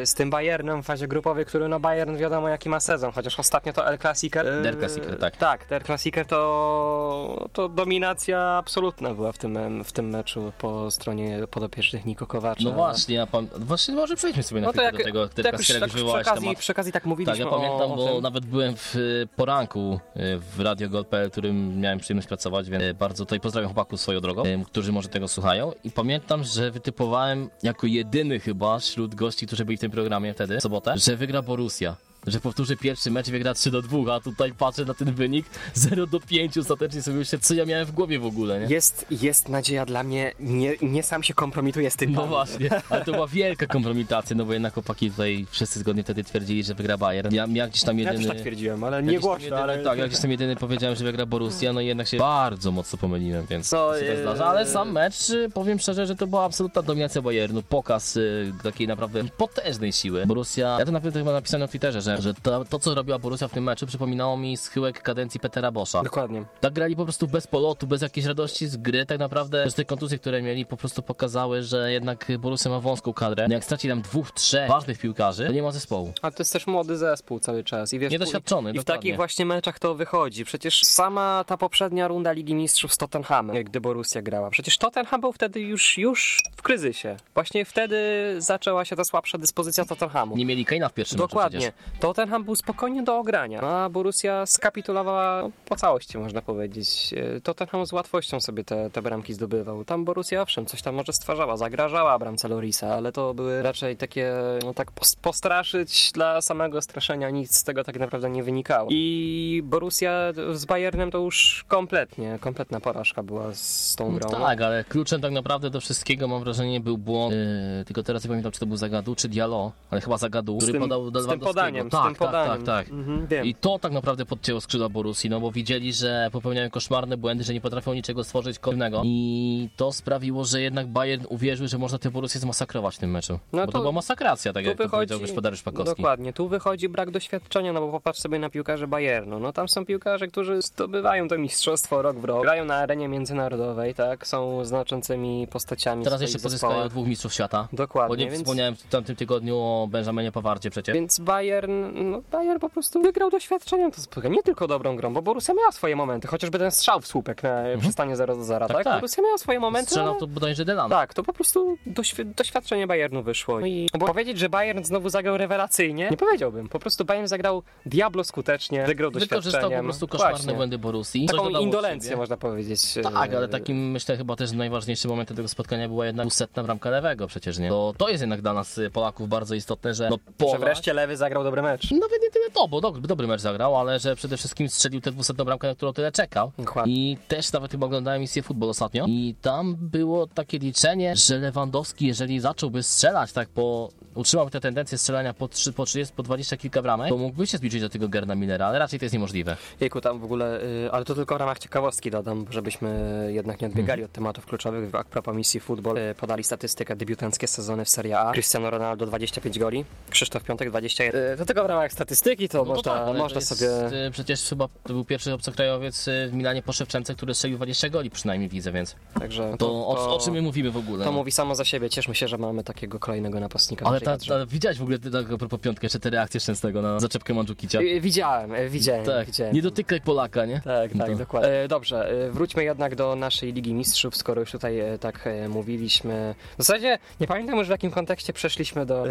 [0.06, 3.72] z tym Bayernem w fazie grupowej, który no Bayern wiadomo jaki ma sezon, chociaż ostatnio
[3.72, 4.46] to El Clasicer.
[4.48, 5.36] e, Der Clasicer, tak.
[5.36, 11.38] Tak, Der Clasicer to, to dominacja absolutna była w tym, w tym meczu po stronie
[11.50, 12.64] podopiecznych Niko Kowacza.
[12.64, 13.46] No właśnie, ja pam...
[13.58, 16.56] właśnie może przejdźmy sobie na No chwilę do tego, jak już, jak tak przy, okazji,
[16.56, 18.22] przy okazji tak Tak, mówiliśmy ja pamiętam, o, o bo tym.
[18.22, 20.20] nawet byłem w y, poranku y,
[20.56, 24.20] w Radio Gol.pl, w którym miałem przyjemność pracować, więc y, bardzo tutaj pozdrawiam chłopaków swoją
[24.20, 25.72] drogą, y, którzy może tego słuchają.
[25.84, 30.58] I pamiętam, że wytypowałem jako jedyny chyba wśród gości, którzy byli w tym programie wtedy,
[30.58, 31.96] w sobotę, że wygra Borussia.
[32.26, 35.46] Że powtórzy pierwszy mecz i wygra 3 do 2, a tutaj patrzę na ten wynik
[35.74, 38.66] 0 do 5, ostatecznie sobie myślę, co ja miałem w głowie w ogóle, nie?
[38.66, 42.30] Jest, jest nadzieja dla mnie, nie, nie sam się kompromituję z tym No panem.
[42.30, 46.64] właśnie, ale to była wielka kompromitacja, no bo jednak chłopaki tutaj wszyscy zgodnie wtedy twierdzili,
[46.64, 47.34] że wygra Bayern.
[47.34, 48.24] Ja, ja gdzieś tam Ja jedyny...
[48.24, 49.78] też tak twierdziłem, ale Ja nie głośno, jedyny, ale...
[49.78, 52.98] Tak, ja gdzieś tam jedyny powiedziałem, że wygra Borussia, no i jednak się bardzo mocno
[52.98, 54.46] pomyliłem, więc No, to się tak e, zdarza.
[54.46, 55.14] Ale sam mecz,
[55.54, 60.26] powiem szczerze, że to była absolutna dominacja Bayernu, pokaz y, takiej naprawdę potężnej siły.
[60.26, 63.48] Borussia, ja to nawet chyba napisałem na Twitterze, że, że to, to, co robiła Borussia
[63.48, 66.02] w tym meczu, przypominało mi schyłek kadencji Petera Boscha.
[66.02, 66.44] Dokładnie.
[66.60, 69.06] Tak grali po prostu bez polotu, bez jakiejś radości z gry.
[69.06, 73.12] Tak naprawdę też te kontuzje, które mieli, po prostu pokazały, że jednak Borussia ma wąską
[73.12, 73.46] kadrę.
[73.50, 76.12] Jak straci tam dwóch, trzech ważnych piłkarzy, to nie ma zespołu.
[76.22, 77.92] A to jest też młody zespół cały czas.
[77.92, 78.98] I wiesz, Niedoświadczony, I w dokładnie.
[78.98, 80.44] takich właśnie meczach to wychodzi.
[80.44, 84.50] Przecież sama ta poprzednia runda Ligi Mistrzów z Tottenhamem, gdy Borussia grała.
[84.50, 87.16] Przecież Tottenham był wtedy już, już w kryzysie.
[87.34, 87.96] Właśnie wtedy
[88.38, 90.36] zaczęła się ta słabsza dyspozycja Tottenhamu.
[90.36, 91.72] Nie mieli Kane'a w pierwszym meczu Dokładnie.
[92.00, 97.14] Tottenham był spokojnie do ogrania, a Borussia skapitulowała no, po całości, można powiedzieć.
[97.36, 99.84] E, Tottenham z łatwością sobie te, te bramki zdobywał.
[99.84, 104.32] Tam Borussia owszem, coś tam może stwarzała, zagrażała bramce Lorisa, ale to były raczej takie,
[104.64, 108.88] no tak pos- postraszyć dla samego straszenia, nic z tego tak naprawdę nie wynikało.
[108.92, 114.30] I Borussia z Bayernem to już kompletnie, kompletna porażka była z tą grą.
[114.32, 117.34] No tak, ale kluczem tak naprawdę do wszystkiego mam wrażenie był błąd.
[117.34, 120.72] Yy, tylko teraz nie pamiętam, czy to był Zagadu, czy Diallo, ale chyba Zagadu, który
[120.72, 122.48] tym- podał do z tym podaniem, z tak, tym podaniem.
[122.50, 122.92] Tak, tak, tak.
[122.92, 123.46] Mhm, wiem.
[123.46, 127.52] I to tak naprawdę podcięło skrzydła Borussii, no bo widzieli, że popełniają koszmarne błędy, że
[127.54, 129.02] nie potrafią niczego stworzyć kolejnego.
[129.04, 133.38] I to sprawiło, że jednak Bayern uwierzył, że można tę Borussię zmasakrować w tym meczu.
[133.52, 135.96] No bo to- to była masakracja, tak jak to powiedział gospodarz Szpakowski.
[135.96, 139.38] Dokładnie, tu wychodzi brak doświadczenia, no bo popatrz sobie na piłkarzy Bayernu.
[139.40, 143.94] No tam są piłkarze, którzy zdobywają to mistrzostwo rok w rok, grają na arenie międzynarodowej,
[143.94, 144.26] tak?
[144.26, 147.68] Są znaczącymi postaciami Teraz jeszcze pozyskają dwóch mistrzów świata.
[147.72, 150.94] Bo Dokładnie, nie więc, wspomniałem w tamtym tygodniu o Benjaminie Pawardzie przecież.
[150.94, 154.36] więc Bayern, no Bayern po prostu wygrał doświadczeniem to spotkanie.
[154.36, 157.62] Nie tylko dobrą grą, bo Borussia miała swoje momenty, chociażby ten strzał w słupek na
[157.80, 158.76] przy stanie 0 do 0, tak?
[158.76, 158.94] Tak, tak.
[158.94, 160.88] Borussia miała swoje momenty, Strzelał to bodajże Delano.
[160.88, 163.60] Tak, to po prostu doświ- doświadczenie Bayernu wyszło.
[163.60, 166.68] No i bo powiedzieć, że Bayern znowu zagrał rewelacyjnie, nie powiedziałbym.
[166.68, 169.78] Po prostu Bayern zagrał diablo skutecznie, wygrał Wykorzystał doświadczeniem.
[169.80, 170.54] po prostu koszmarne Właśnie.
[170.54, 171.26] błędy Borussii.
[171.26, 172.94] Taką indolencję można powiedzieć.
[173.02, 176.90] Tak, ale e, takim myślę chyba też najważniejszym momentem tego spotkania była jednak setna bramka
[176.90, 177.68] lewego przecież, nie?
[177.68, 180.94] To, to jest jednak dla nas y, Polaków bardzo istotne, że no Że Polak, wreszcie
[180.94, 181.90] lewy zagrał dobry mecz.
[181.90, 185.12] nawet nie tyle to, bo dobry, dobry mecz zagrał, ale że przede wszystkim strzelił tę
[185.12, 186.52] dwusetną bramkę, na którą tyle czekał.
[186.58, 186.94] Dokładnie.
[186.94, 192.06] I też nawet chyba oglądałem misję futbol ostatnio i tam było takie liczenie, że Lewandowski,
[192.06, 193.88] jeżeli zacząłby strzelać tak po...
[194.14, 197.58] Utrzymałby tę tendencję strzelania po, 3, po 30, po 20 kilka bramek, to mógłby się
[197.58, 199.56] zbliżyć do tego Gerna Millera, ale raczej to jest niemożliwe.
[199.80, 202.90] Jejku, tam w ogóle, y, ale to tylko w ramach ciekawostki dodam, żebyśmy
[203.32, 204.94] jednak nie odbiegali od tematów kluczowych.
[204.94, 208.32] A propos misji futbol, y, podali statystykę debiutanckie sezony w Serie A.
[208.32, 211.32] Cristiano Ronaldo 25 goli, Krzysztof Piątek 21.
[211.34, 213.58] Y, To tylko w ramach statystyki, to No to można, tak, ale można to jest,
[213.58, 214.06] sobie...
[214.06, 217.88] y, Przecież chyba to był pierwszy obcokrajowiec y, w Milanie po Szewczence, który strzelił 20
[217.88, 221.04] goli przynajmniej w lidze, więc Także to, o, o czym my mówimy w ogóle?
[221.04, 221.18] To no?
[221.18, 221.90] mówi samo za siebie.
[221.90, 223.90] Cieszmy się, że mamy takiego kolejnego napastnika.
[223.99, 226.82] w Ale ta, ta, widziałeś w ogóle tak, a propos piątkę, czy te reakcje Szczęsnego
[226.82, 227.80] na zaczepkę Mandzukicia?
[227.80, 229.54] Y, Widziałem, y, widziałem, Tak, widziałem.
[229.54, 230.60] nie dotykaj Polaka, nie?
[230.64, 231.50] Tak, No tak, to- dokładnie.
[231.50, 235.48] E, dobrze, e, wróćmy jednak do naszej Ligi Mistrzów, skoro już tutaj e, tak e,
[235.48, 236.34] mówiliśmy.
[236.58, 239.04] W zasadzie nie pamiętam już w jakim kontekście przeszliśmy do,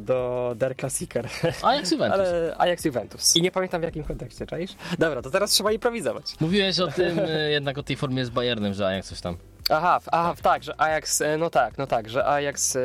[0.00, 1.28] do Der Klassiker,
[1.62, 2.18] A jak Juventus?
[2.20, 3.36] ale Ajax Juventus.
[3.36, 4.70] I nie pamiętam w jakim kontekście, czaisz?
[4.98, 6.24] Dobra, to teraz trzeba improwizować.
[6.40, 9.36] Mówiłeś o tym, jednak o tej formie z Bayernem, że Ajax coś tam.
[9.70, 12.80] Aha, w- aha, w- tak, że Ajax, e, no tak, no tak, że Ajax, e,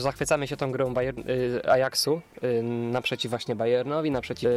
[0.00, 1.22] zachwycamy się tą grą Bayern,
[1.64, 4.50] e, Ajaxu, e, naprzeciw właśnie Bayernowi, naprzeciw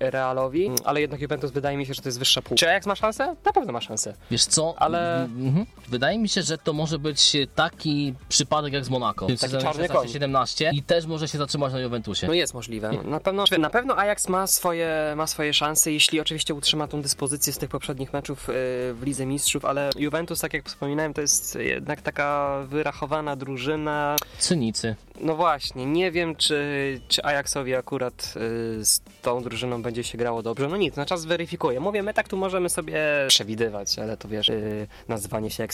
[0.00, 2.56] e, Realowi, ale jednak Juventus wydaje mi się, że to jest wyższa pół.
[2.56, 3.34] Czy Ajax ma szansę?
[3.44, 4.14] Na pewno ma szansę.
[4.30, 4.74] Wiesz co?
[4.78, 5.66] Ale- Mhm.
[5.88, 9.26] Wydaje mi się, że to może być taki przypadek jak z Monaco.
[9.26, 10.06] W sezonie czarny koń.
[10.08, 12.26] 16-17 i też może się zatrzymać na Juventusie.
[12.26, 12.90] No jest możliwe.
[13.04, 17.52] Na pewno, na pewno Ajax ma swoje, ma swoje szanse, jeśli oczywiście utrzyma tą dyspozycję
[17.52, 18.52] z tych poprzednich meczów e,
[18.94, 24.16] w Lidze Mistrzów, ale Juventus, tak jak wspominałem, to jest jednak taka wyrachowana drużyna.
[24.38, 24.96] Cynicy.
[25.20, 30.42] No właśnie, nie wiem, czy, czy Ajaxowi akurat y, z tą drużyną będzie się grało
[30.42, 30.68] dobrze.
[30.68, 31.80] No nic, na czas weryfikuję.
[31.80, 35.64] Mówię, my tak tu możemy sobie przewidywać, ale to wiesz, y, nazywanie się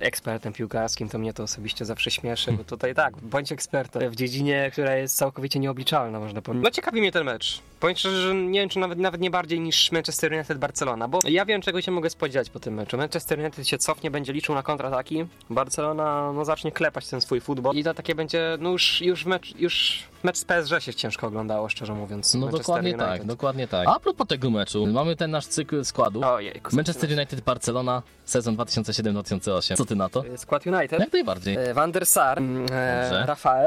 [0.00, 4.70] ekspertem piłkarskim, to mnie to osobiście zawsze śmieszy, bo tutaj tak, bądź ekspertem w dziedzinie,
[4.72, 6.64] która jest całkowicie nieobliczalna, można powiedzieć.
[6.64, 7.62] No ciekawi mnie ten mecz.
[7.80, 11.44] Powiem szczerze, że nie wiem, czy nawet, nawet nie bardziej niż Manchester United-Barcelona, bo ja
[11.44, 12.96] wiem, czego się mogę spodziewać po tym meczu.
[12.96, 17.76] Manchester United się cofnie, będzie liczył na kontrataki, Barcelona no, zacznie klepać ten swój futbol
[17.76, 21.68] i to takie będzie, no już, już, mecz, już mecz z PSG się ciężko oglądało,
[21.68, 22.34] szczerze mówiąc.
[22.34, 23.08] No Manchester dokładnie United.
[23.08, 23.88] tak, dokładnie tak.
[23.88, 26.24] A propos tego meczu, mamy ten nasz cykl składu.
[26.24, 26.76] Ojejku.
[26.76, 29.76] Manchester United Barcelona, sezon 2007-2008.
[29.76, 30.24] Co ty na to?
[30.36, 31.00] Skład United.
[31.00, 31.56] Jak najbardziej.
[31.56, 33.26] E, Van der Sar, mm, e.
[33.26, 33.66] Rafael.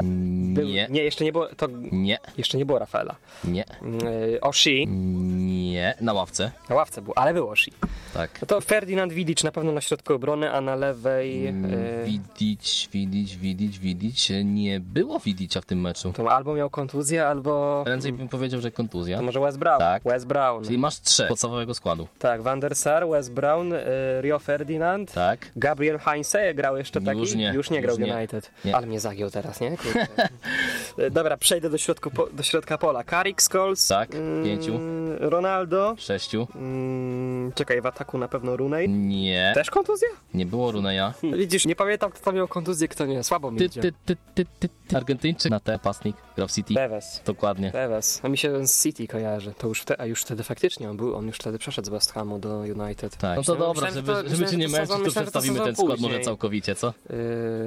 [0.54, 3.14] Był, Nie, nie, jeszcze nie było, to nie, jeszcze nie było Rafaela.
[3.44, 3.98] nie, Mm,
[4.34, 5.94] e, Oshi, nie.
[6.00, 6.50] Na ławce.
[6.68, 7.72] na ławce był, ale był Oshi.
[8.14, 8.38] Tak.
[8.42, 11.52] No to Ferdinand Vidic na pewno na środku obrony, a na lewej e,
[12.04, 14.32] Widić, widić, widić, widić.
[14.44, 16.12] Nie było Widicia w tym meczu.
[16.12, 19.16] to albo miał kontuzję, albo Prędzej bym powiedział, że kontuzja.
[19.16, 19.78] to może Wes Brown.
[19.78, 20.02] Tak.
[20.02, 20.64] Wes Brown.
[20.64, 22.08] Czyli masz trzech podstawowego składu.
[22.18, 23.78] Tak, Van der Sar, Wes Brown, e,
[24.20, 25.50] Rio Ferdinand, Tak.
[25.56, 27.18] Gabriel Heinze grał jeszcze taki?
[27.20, 28.14] Już nie, Już nie grał już nie.
[28.16, 28.50] United.
[28.64, 28.76] Nie.
[28.76, 29.76] Ale mnie zagiął teraz, nie?
[30.98, 33.04] E, Dobra, przejdę do, środku, po, do środka pola.
[33.04, 34.80] Carrick, Scholes, Tak, mm, pięciu.
[35.20, 36.48] Ronaldo, Sześciu.
[36.54, 38.88] mm, czekaj, w ataku na pewno Runej.
[38.88, 39.52] Nie.
[39.54, 40.08] Też kontuzja?
[40.34, 41.14] Nie było Runeja.
[41.38, 43.24] Widzisz, nie pamiętam kto miał kontuzję, kto nie.
[43.24, 44.96] Słabo mi Ty, ty, ty, ty, ty, ty.
[44.96, 46.16] Argentyńczyk na te pasnik.
[46.38, 46.74] Grał w City.
[46.74, 47.22] Tevez.
[47.24, 47.72] Dokładnie.
[47.72, 48.20] Tevez.
[48.22, 49.54] A mi się z City kojarzy.
[49.58, 52.12] To już te, a już wtedy faktycznie on był, on już wtedy przeszedł z West
[52.12, 53.16] Hamu do United.
[53.16, 53.36] Tak.
[53.36, 55.60] No to Myślałem, dobra, że żeby, to- żeby myślałem, cię nie męczyć, to myślałem, przedstawimy
[55.64, 56.92] ten skład może całkowicie, co?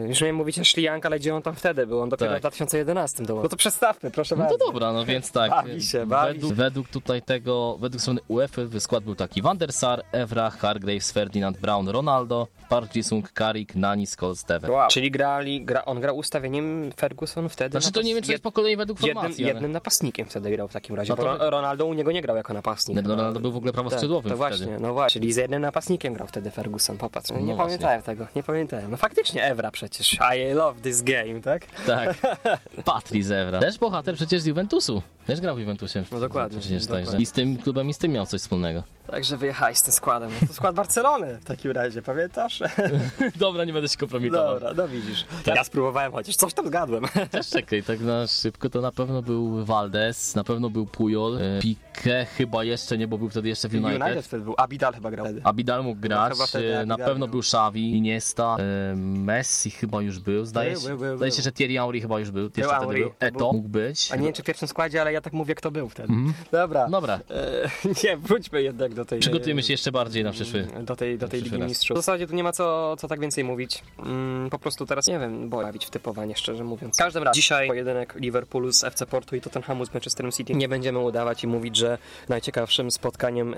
[0.01, 1.99] Yy, już miałem mówić o Sri Lanka, ale gdzie on tam wtedy był?
[2.01, 2.39] On dopiero Tak.
[2.39, 3.43] w 2011 dołączył.
[3.43, 4.57] No to przedstawmy, proszę No bardzo.
[4.57, 5.51] to dobra, no więc tak.
[5.51, 6.55] Bawi się, bawi według, się.
[6.55, 11.57] według tutaj tego, według strony UEFA skład był taki Van der Sar, Evra, Hargraves, Ferdinand,
[11.57, 14.71] Brown, Ronaldo, Park Ji-sung, Carrick, Nani, Scholes, Steven.
[14.71, 14.87] Wow.
[14.89, 17.71] Czyli grali, gra, on grał ustawieniem Ferguson wtedy.
[17.71, 19.53] Znaczy to nie wiem, czy jest po kolei według jednym, formacji, ale...
[19.53, 21.09] jednym napastnikiem wtedy grał w takim razie.
[21.09, 23.01] No to- bo Ro- Ronaldo u niego nie grał jako napastnik.
[23.03, 24.57] No, Ronaldo był w ogóle Tak, prawoskrzydłowym to wtedy.
[24.65, 25.21] właśnie, no właśnie.
[25.21, 27.29] Czyli z jednym napastnikiem grał wtedy Ferguson, popatrz.
[27.29, 27.63] No, nie No właśnie.
[27.65, 28.91] pamiętałem tego, nie pamiętałem.
[28.91, 30.13] No faktycznie Evra przecież.
[30.13, 31.65] I love this game, tak?
[31.87, 32.17] Tak.
[32.85, 33.59] Patrice Evra.
[33.59, 35.01] Też bohater przecież z Juventusu.
[35.27, 36.03] Też grał w Juventusie.
[36.11, 37.05] No dokładnie, Przecież dokładnie.
[37.05, 37.21] także.
[37.21, 38.83] I z tym klubem i z tym miał coś wspólnego.
[39.11, 40.31] Także wyjechałeś z tym składem.
[40.41, 42.63] No to skład Barcelony w takim razie, pamiętasz?
[43.35, 44.53] Dobra, nie będę się kompromitował.
[44.59, 45.25] Dobra, no widzisz.
[45.45, 47.03] Ja spróbowałem chociaż, coś tam zgadłem.
[47.31, 51.59] Też czekaj, tak na szybko to na pewno był Valdes, na pewno był Puyol, e,
[51.59, 54.01] Piqué chyba jeszcze nie, bo był wtedy jeszcze w United.
[54.01, 55.41] United wtedy był, Abidal chyba grał wtedy.
[55.43, 57.31] Abidal mógł grać, wtedy e, na pewno był.
[57.31, 61.37] był Xavi, Iniesta, e, Messi chyba już był, zdaje Był, się, był, był, zdaje był.
[61.37, 63.69] się że Thierry Henry chyba już był, jeszcze wtedy Henry, był, to Eto był- mógł
[63.69, 64.11] być.
[64.11, 66.13] A nie wiem czy w pierwszym składzie, ale ja tak mówię kto był wtedy.
[66.51, 66.89] Dobra.
[66.89, 67.69] Dobra, E,
[68.03, 69.19] nie, wróćmy jednak do tej...
[69.19, 70.67] przygotujemy się jeszcze bardziej na przyszły.
[70.81, 71.69] do tej, do tej Ligi raz.
[71.69, 71.97] Mistrzów.
[71.97, 73.83] W zasadzie tu nie ma co, co tak więcej mówić.
[73.99, 76.95] Mm, po prostu teraz nie wiem, bo bawić w typowanie, szczerze mówiąc.
[76.95, 80.53] W każdym razie, dzisiaj pojedynek Liverpoolu z FC Portu i Tottenhamu z Manchesterem City.
[80.53, 81.97] Nie będziemy udawać i mówić, że
[82.29, 83.57] najciekawszym spotkaniem e,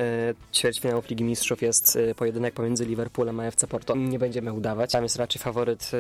[0.53, 3.95] ćwierćfinałów Ligi Mistrzów jest e, pojedynek pomiędzy Liverpoolem a FC Porto.
[3.95, 4.91] Nie będziemy udawać.
[4.91, 5.91] Tam jest raczej faworyt,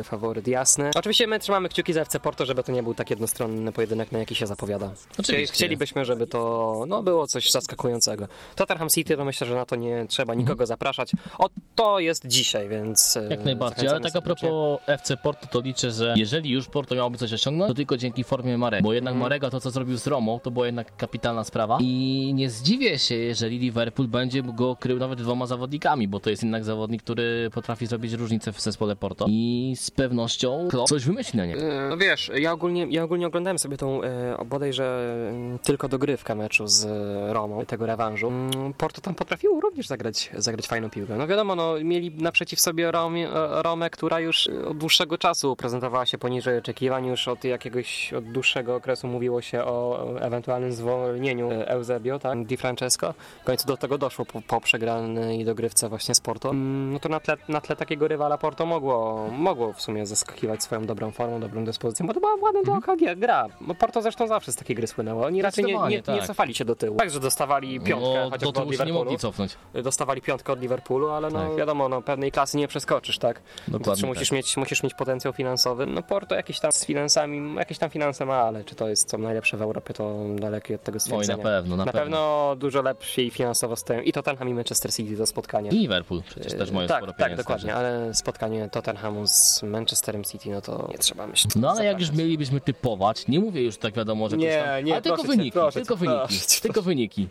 [0.00, 0.90] e, faworyt jasny.
[0.94, 4.18] Oczywiście my trzymamy kciuki za FC Porto, żeby to nie był tak jednostronny pojedynek, na
[4.18, 4.92] jaki się zapowiada.
[5.18, 5.54] Oczywiście.
[5.54, 8.28] Chcielibyśmy, żeby to no, było coś zaskakującego.
[8.54, 11.12] Tottenham City, to myślę, że na to nie trzeba nikogo zapraszać.
[11.38, 13.16] O, to jest dzisiaj, więc.
[13.16, 16.94] e, Jak najbardziej, ale tak a propos FC Porto, to liczę, że jeżeli już Porto
[16.94, 18.82] miałoby coś osiągnąć, to tylko dzięki formie Marega.
[18.82, 21.78] Bo jednak Marega to, co zrobił z Romą, to była jednak kapitalna sprawa.
[21.80, 26.42] I nie zdziwię się, jeżeli Liverpool będzie go krył nawet dwoma zawodnikami, bo to jest
[26.42, 29.26] jednak zawodnik, który potrafi zrobić różnicę w zespole Porto.
[29.28, 31.60] I z pewnością Klopp coś wymyśli na niego.
[31.62, 36.34] E, No wiesz, ja ogólnie, ja ogólnie oglądałem sobie tą e, bodajże mm, tylko dogrywkę
[36.34, 36.86] meczu z
[37.32, 38.32] Romą, tego rewanżu.
[38.54, 41.16] Mm, Porto tam potrafiło również zagrać, zagrać fajną piłkę.
[41.16, 46.06] No wiadomo, no, mieli naprzeciw sobie Romie, e, Romę, która już od dłuższego czasu prezentowała
[46.06, 47.06] się poniżej oczekiwań.
[47.06, 52.44] Już od jakiegoś od dłuższego okresu mówiło się o ewentualnym zwolnieniu e, Eusebio, tak?
[52.46, 53.14] Di Francesco.
[53.42, 56.50] W końcu do tego doszło po, po przegranej dogrywce właśnie z Porto.
[56.50, 60.62] Mm, No to na tle, na tle takiego rywala Porto mogło, mogło w sumie zaskakiwać
[60.62, 63.46] swoją dobrą formą, dobrą dyspozycją, bo to była ładna do oka gier- gra.
[63.78, 65.26] Porto zresztą zawsze z takiej gry słynęło.
[65.26, 66.26] Oni raczej nie, nie, nie tak.
[66.26, 66.96] cofali się do tyłu.
[66.96, 69.18] Także dostawali piątkę No, chociażby od Liverpoolu.
[69.18, 69.56] cofnąć.
[69.82, 71.56] Dostawali piątkę od Liverpoolu, ale no Tak.
[71.56, 73.42] wiadomo, no pewnej klasy nie przeskoczysz, tak?
[73.68, 74.36] Dokładnie Czy musisz, tak.
[74.36, 75.86] mieć, musisz mieć potencjał finansowy.
[75.86, 79.18] No Porto jakieś tam z finansami, jakieś tam finanse ma, ale czy to jest co
[79.18, 81.36] najlepsze w Europie, to dalekie od tego Oj, stwierdzenia.
[81.36, 85.26] na pewno, na, Na pewno dużo lepiej finansowo stoją i Tottenham i Manchester City to
[85.26, 85.70] spotkanie.
[85.70, 90.50] I Liverpool przecież też mają tak, sporo tak, dokładnie, ale spotkanie Tottenhamu z Manchesterem City,
[90.50, 91.54] no to nie trzeba myśleć.
[91.56, 92.24] No ale jak już zapraszać.
[92.24, 94.84] mielibyśmy typować, nie mówię już tak wiadomo, że Nie, Nie, tam.
[94.84, 97.28] nie, tylko wyniki, tylko wyniki, tylko wyniki.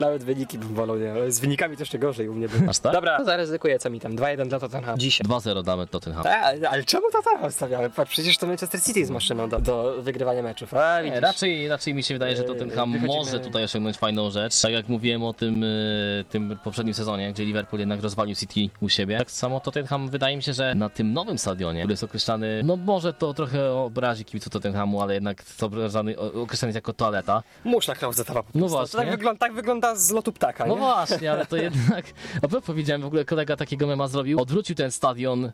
[0.00, 1.32] Nawet wyniki bym wolał, nie?
[1.32, 2.68] Z wynikami to jeszcze gorzej u mnie by.
[2.70, 2.92] Aż tak?
[2.92, 4.98] Dobra, zaryzykuję, co mi tam, 2-1 dla Tottenham.
[4.98, 5.26] Dzisiaj.
[5.26, 6.24] 2-0 damy Tottenham.
[6.26, 7.90] A, ale czemu Tottenham stawiamy?
[7.90, 10.74] Patrz, przecież to Manchester City jest maszyną do, do wygrywania meczów.
[10.74, 11.22] A, Nie, widzisz.
[11.22, 14.60] raczej, raczej mi się wydaje, że Tottenham Wychodzimy- może tutaj osiągnąć fajną rzecz.
[14.60, 18.88] Tak jak mówiłem o tym, y, tym poprzednim sezonie, gdzie Liverpool jednak rozwalił City u
[18.88, 19.18] siebie.
[19.18, 22.76] Tak samo Tottenham wydaje mi się, że na tym nowym stadionie, który jest określany, no
[22.76, 27.42] może to trochę obrazi kibiców Tottenhamu, ale jednak to obrażany, o- określany jest jako toaleta.
[27.64, 28.42] Muszla klauzetowa.
[28.42, 28.76] po No prostu.
[28.78, 28.92] właśnie.
[28.92, 30.80] To Tak wygląda, tak wygląda z lotu ptaka, No nie?
[30.80, 32.04] właśnie, ale to jednak.
[32.42, 34.40] A propos powiedziałem, w ogóle kolega takiego mema zrobił.
[34.40, 35.44] Odwrócił ten stadion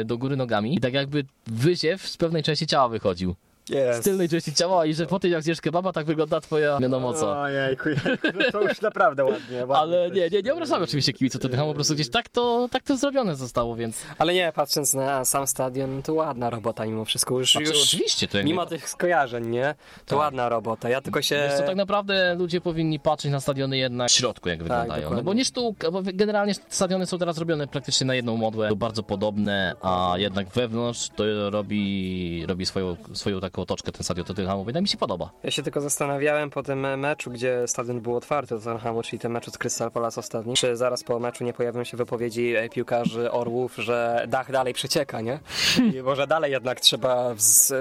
[0.00, 3.34] y, do góry nogami i tak jakby wyziew z pewnej części ciała wychodził.
[3.68, 4.04] Z Jest.
[4.04, 7.40] tylnej części ciała i że po tym jak zjesz kebaba, tak wygląda twoja wiadomo co.
[7.40, 9.66] Ojejku, jejku, no to już naprawdę ładnie.
[9.66, 12.82] ładnie Ale nie, nie, nie obrażamy oczywiście kibiców Tottenhamu, po prostu gdzieś tak to, tak
[12.82, 14.02] to zrobione zostało, więc...
[14.18, 17.38] Ale nie, patrząc na sam stadion, to ładna robota mimo wszystko.
[17.38, 19.74] Już, Znaczy, już oczywiście, to jak mimo nie- tych skojarzeń, nie?
[20.06, 20.18] To Tak.
[20.18, 20.88] ładna robota.
[20.88, 21.48] Ja tylko się...
[21.48, 24.88] Wiesz co, tak naprawdę ludzie powinni patrzeć na stadiony jednak w środku, jak wyglądają.
[24.88, 25.24] No Tak, dokładnie.
[25.24, 29.02] bo nie sztuka, bo generalnie stadiony są teraz robione praktycznie na jedną modłę, są bardzo
[29.02, 34.78] podobne, a jednak wewnątrz to robi, robi swoją, swoją taką otoczkę ten stadion Tottenhamu, więc
[34.78, 35.30] mi się podoba.
[35.42, 39.32] Ja się tylko zastanawiałem po tym meczu, gdzie stadion był otwarty do Tottenhamu, czyli tym
[39.32, 43.30] meczu z Crystal Palace ostatni, czy zaraz po meczu nie pojawią się wypowiedzi e, piłkarzy
[43.30, 45.40] Orłów, że dach dalej przecieka, nie?
[45.98, 47.34] I może dalej jednak trzeba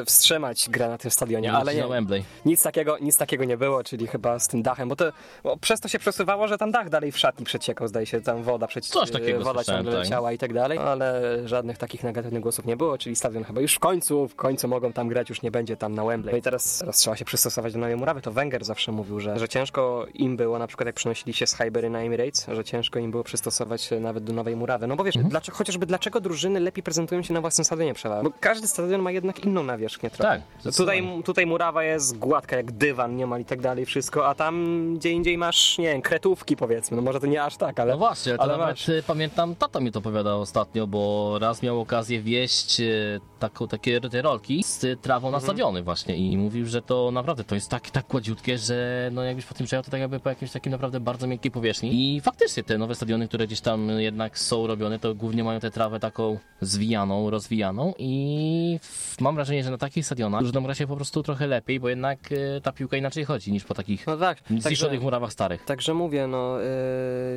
[0.05, 1.87] wstrzymać grę na tym stadionie, ale nie.
[2.45, 5.11] Nic takiego, nic takiego nie było, czyli chyba z tym dachem, bo to
[5.43, 8.43] bo przez to się przesuwało, że tam dach dalej w szatni przeciekał, zdaje się, tam
[8.43, 10.01] woda przecież Coś takiego woda ciągle tak.
[10.01, 13.73] leciała i tak dalej, ale żadnych takich negatywnych głosów nie było, czyli stadion chyba już
[13.73, 16.31] w końcu, w końcu mogą tam grać, już nie będzie tam na Wembley.
[16.33, 19.39] No i teraz, teraz trzeba się przystosować do nowej murawy, to Wenger zawsze mówił, że,
[19.39, 22.99] że ciężko im było, na przykład jak przenosili się z Highbury na Emirates, że ciężko
[22.99, 24.87] im było przystosować się nawet do nowej murawy.
[24.87, 25.29] No bo wiesz, Mhm.
[25.31, 28.29] dlaczego, chociażby dlaczego drużyny lepiej prezentują się na własnym stadionie przeważnie?
[28.29, 30.23] Bo każdy stadion ma jednak inną nawierzchnię trochę.
[30.23, 31.23] Tak, Tutaj, zdecydowanie.
[31.23, 34.57] tutaj murawa jest gładka jak dywan niemal i tak dalej, wszystko, a tam
[34.95, 37.91] gdzie indziej masz, nie wiem, kretówki powiedzmy, no może to nie aż tak, ale...
[37.91, 38.89] No właśnie, ale nawet masz.
[38.89, 42.85] e, pamiętam, tata mi to opowiadał ostatnio, bo raz miał okazję wieść e,
[43.39, 45.41] taką, takie rolki z trawą Mhm.
[45.57, 49.23] Na stadiony właśnie i mówił, że to naprawdę to jest tak, tak gładziutkie, że no
[49.23, 52.21] jakbyś po tym przejechał, to tak jakby po jakimś takim naprawdę bardzo miękkiej powierzchni i
[52.21, 55.99] faktycznie te nowe stadiony, które gdzieś tam jednak są robione, to głównie mają tę trawę
[55.99, 58.79] taką zwijaną, rozwijaną i
[59.19, 62.19] mam wrażenie, że na takich stadionach drużynom gra się po prostu trochę lepiej, bo jednak
[62.31, 65.65] e, ta piłka inaczej chodzi niż po takich No tak, zniszczonych murawach starych.
[65.65, 66.67] Także mówię, no, yy,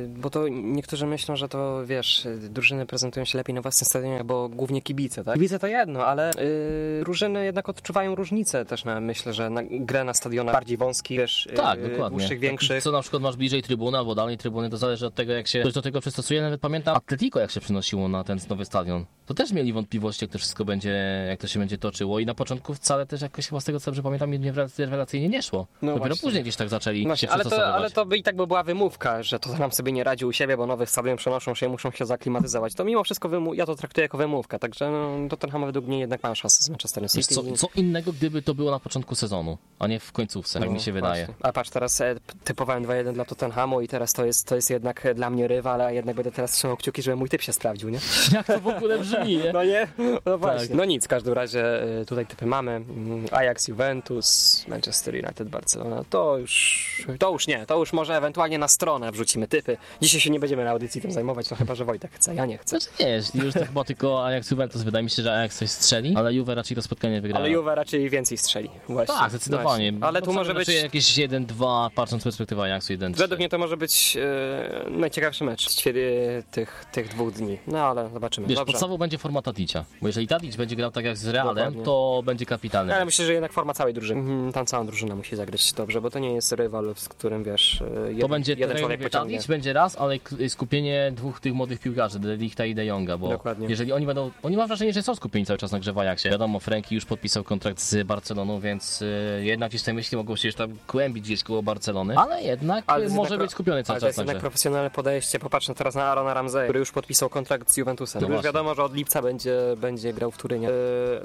[0.07, 4.49] bo to niektórzy myślą, że to wiesz, drużyny prezentują się lepiej na własnym stadionie, bo
[4.49, 5.33] głównie kibice, tak?
[5.33, 10.03] Kibice to jedno, ale yy, drużyny jednak odczuwają różnicę też, na, myślę, że na, grę
[10.03, 12.17] na stadionach bardziej wąskich, wiesz, yy, Tak, dokładnie.
[12.17, 12.83] dłuższych, większych.
[12.83, 15.59] Co na przykład masz bliżej trybuny albo dalej trybuny, to zależy od tego, jak się
[15.59, 16.41] ktoś do tego przystosuje.
[16.41, 19.05] Nawet pamiętam Atletico, jak się przenosiło na ten nowy stadion.
[19.25, 22.33] To też mieli wątpliwości, jak to wszystko będzie, jak to się będzie toczyło i na
[22.33, 25.67] początku wcale też jakoś chyba z tego, co dobrze pamiętam, nie- rewelacyjnie nie szło.
[25.81, 26.27] No Dopiero właśnie.
[26.27, 28.63] później gdzieś tak zaczęli się Właśnie, ale, to, ale to by i tak by była
[28.63, 31.69] wymówka, że to nam sobie nie radzi u siebie, bo nowy stadion przenoszą się i
[31.69, 32.73] muszą się zaklimatyzować.
[32.73, 36.35] To mimo wszystko ja to traktuję jako wymówkę, także no, Tottenham według mnie jednak ma
[36.35, 37.35] szansę z Manchesterem City.
[37.35, 40.73] co, co innego, gdyby to było na początku sezonu, a nie w końcówce, tak No,
[40.75, 41.25] mi się wydaje.
[41.25, 41.43] właśnie.
[41.45, 45.05] A patrz, teraz e, typowałem 2-1 dla Tottenhamu i teraz to jest, to jest jednak
[45.05, 47.89] e, dla mnie rywal, a jednak będę teraz trzymał kciuki, żeby mój typ się sprawdził,
[47.89, 47.99] nie?
[48.33, 49.53] Jak to w ogóle brzmi, nie?
[49.53, 49.87] No nie?
[50.25, 50.67] No właśnie.
[50.67, 50.77] Tak.
[50.77, 52.71] No nic, w każdym razie e, tutaj typy mamy.
[52.71, 56.03] Mm, Ajax, Juventus, Manchester United, Barcelona.
[56.09, 59.77] To już, to już nie, to już może ewentualnie na stronę wrzucimy typy.
[60.01, 62.57] Dzisiaj się nie będziemy na audycji tym zajmować, no chyba, że Wojtek chce, ja nie
[62.57, 62.79] chcę.
[62.79, 63.03] Znaczy
[63.35, 66.33] nie, już to chyba tylko Ajax Juventus, wydaje mi się, że Ajax coś strzeli, ale
[66.33, 67.37] Juve raczej to spotkanie wygra.
[67.39, 68.69] Ale Juve raczej więcej strzeli.
[68.89, 69.15] Właśnie.
[69.15, 69.91] Tak, zdecydowanie.
[69.91, 70.07] Właśnie.
[70.07, 70.67] Ale tu może być...
[70.67, 75.69] jakieś 1-2, patrząc z perspektywy Ajaxu 1 Według mnie to może być e, najciekawszy mecz
[75.69, 77.57] ćwie- tych, tych dwóch dni.
[77.67, 78.47] No ale zobaczymy.
[78.47, 78.71] Wiesz, Dobrze.
[78.73, 81.83] podstawą będzie forma Tadicia, bo jeżeli Tadic będzie grał tak jak z Realem, Dokładnie.
[81.83, 82.95] to będzie kapitalny.
[82.95, 84.19] Ale myślę, że jednak forma całej drużyny.
[84.21, 87.81] Mhm, Tam cała drużyna musi zagrać dobrze, bo to nie jest rywal, z którym wiesz.
[87.81, 89.35] e, Jeden, To będzie, jeden człowiek pociągnie.
[89.37, 90.17] Tadic będzie raz, ale
[90.47, 93.67] skupienie dwóch tych młodych piłkarzy, De Lichta i De Jonga, bo Dokładnie.
[93.69, 96.31] jeżeli oni będą, oni mam wrażenie, że są skupieni cały czas na grze w Ajaxie.
[96.31, 100.47] Wiadomo, Franki już podpisał kontrakt z Barceloną, więc y, jednak gdzieś te myśli mogą się
[100.47, 103.93] już tam kłębić gdzieś koło Barcelony, ale jednak Ale y, jest może być skupiony cały
[103.95, 105.39] Ale to czas jest na jednak profesjonalne podejście.
[105.39, 108.21] Popatrzmy teraz na Arona Ramsey, który już podpisał kontrakt z Juventusem.
[108.21, 110.69] No już wiadomo, że od lipca będzie, będzie grał w Turynie.
[110.69, 110.71] E,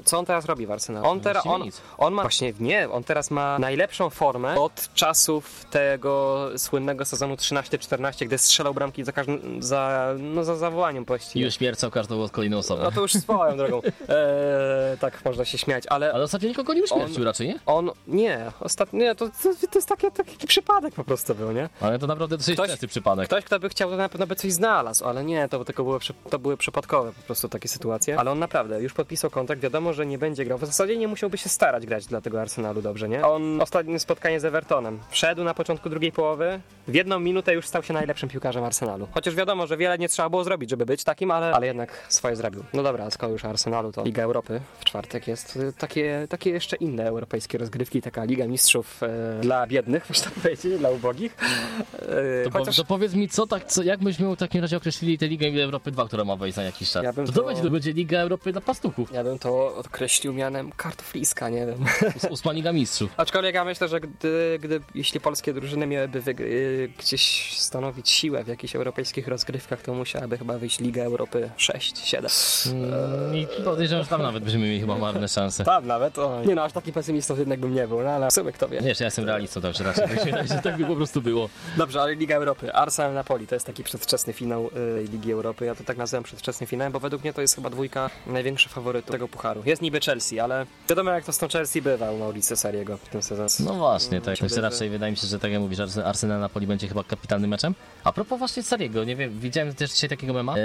[0.05, 1.07] Co on teraz robi w Arsenalu?
[1.07, 1.63] On, teraz, on,
[1.97, 8.25] on ma właśnie nie, on teraz ma najlepszą formę od czasów tego słynnego sezonu 13-14,
[8.25, 11.47] gdy strzelał bramki za każdym, za, no, za zawołaniem właściwie.
[11.47, 12.83] uśmiercał każdą kolejną osobę.
[12.83, 13.81] No to już swoją drogą.
[14.09, 17.59] E, tak można się śmiać, ale Ale zasadzie nikogo nie uśmiercił raczej, nie?
[17.65, 19.33] On, nie, ostatnio, nie, to, to,
[19.71, 21.69] to jest taki, taki przypadek po prostu był, nie?
[21.81, 23.25] Ale to naprawdę dosyć Ktoś- częsty przypadek.
[23.27, 25.99] Ktoś, kto by chciał, to na pewno by coś znalazł, ale nie, to tylko były,
[25.99, 28.19] przy- to były przypadkowe po prostu takie sytuacje.
[28.19, 30.57] Ale on naprawdę już podpisał kontrakt, wiadomo, że nie będzie grał.
[30.57, 33.25] W zasadzie nie musiałby się starać grać dla tego Arsenalu dobrze, nie?
[33.25, 37.83] On ostatnie spotkanie z Evertonem wszedł na początku drugiej połowy, w jedną minutę już stał
[37.83, 39.07] się najlepszym piłkarzem Arsenalu.
[39.13, 42.35] Chociaż wiadomo, że wiele nie trzeba było zrobić, żeby być takim, ale, ale jednak swoje
[42.35, 42.63] zrobił.
[42.73, 46.75] No dobra, skoro już Arsenalu, to Liga Europy w czwartek jest y, takie, takie jeszcze
[46.75, 51.35] inne europejskie rozgrywki, taka Liga Mistrzów e, dla biednych, można powiedzieć, dla ubogich.
[51.99, 55.17] E, To, po, to powiedz mi, co tak, co, jak byśmy w takim razie określili
[55.17, 57.03] tę Ligę Europy 2, która ma wejść za jakiś czas?
[57.03, 59.11] Ja bym to, to to- będzie, to będzie Liga Europy dla pastuchów.
[59.11, 61.85] Ja bym to określił mianem kartofliska, nie wiem.
[62.17, 63.09] Ós- Ósma Liga Mistrzów.
[63.17, 68.43] Aczkolwiek ja myślę, że gdy, gdy jeśli polskie drużyny miałyby wygr- y, gdzieś stanowić siłę
[68.43, 72.71] w jakichś europejskich rozgrywkach, to musiałaby chyba wyjść Liga Europy 6-7.
[72.73, 75.63] Mm, I podejrzewam, że tam nawet byśmy mieli chyba marne szanse.
[75.65, 76.43] Tam nawet, o.
[76.45, 78.81] Nie no, aż taki pesymistą jednak bym nie był, no ale w sumie kto wie.
[78.81, 81.49] Nie, że ja jestem realistą, także raczej się wydaje, że tak by po prostu było.
[81.77, 82.73] Dobrze, ale Liga Europy.
[82.73, 85.65] Arsenal Napoli to jest taki przedwczesny finał y, Ligi Europy.
[85.65, 89.11] Ja to tak nazywam przedwczesny finał, bo według mnie to jest chyba dwójka największych faworytów
[89.11, 89.61] tego pucharu.
[89.65, 93.09] Jest niby Chelsea, ale wiadomo jak to z tą Chelsea bywa u Mauricio Sariego w
[93.09, 93.49] tym sezonie.
[93.59, 94.41] No właśnie, tak.
[94.41, 97.03] Myślę, że- raczej wydaje mi się, że tak jak mówisz, Arse- Arsenal Napoli będzie chyba
[97.03, 97.75] kapitalnym meczem.
[98.03, 100.55] A propos właśnie Sariego, nie wiem, widziałem też dzisiaj takiego mema.
[100.57, 100.59] E,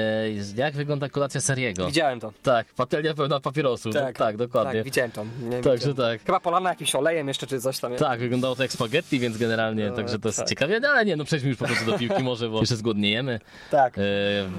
[0.56, 1.86] jak wygląda kolacja Sariego?
[1.86, 2.32] Widziałem to.
[2.42, 3.94] Tak, patelnia pełna papierosów.
[3.94, 4.72] Tak, tak dokładnie.
[4.74, 5.24] Tak, widziałem to.
[5.42, 6.24] Nie, Także tak.
[6.24, 7.94] Chyba polana jakimś olejem jeszcze, czy coś tam.
[7.96, 10.48] Tak, wyglądało to jak spaghetti, więc generalnie, No, także to jest tak.
[10.48, 13.40] ciekawe, no, ale nie, no przejdźmy już po prostu do piłki może, bo jeszcze zgłodniejemy.
[13.70, 13.98] Tak.
[13.98, 14.02] E,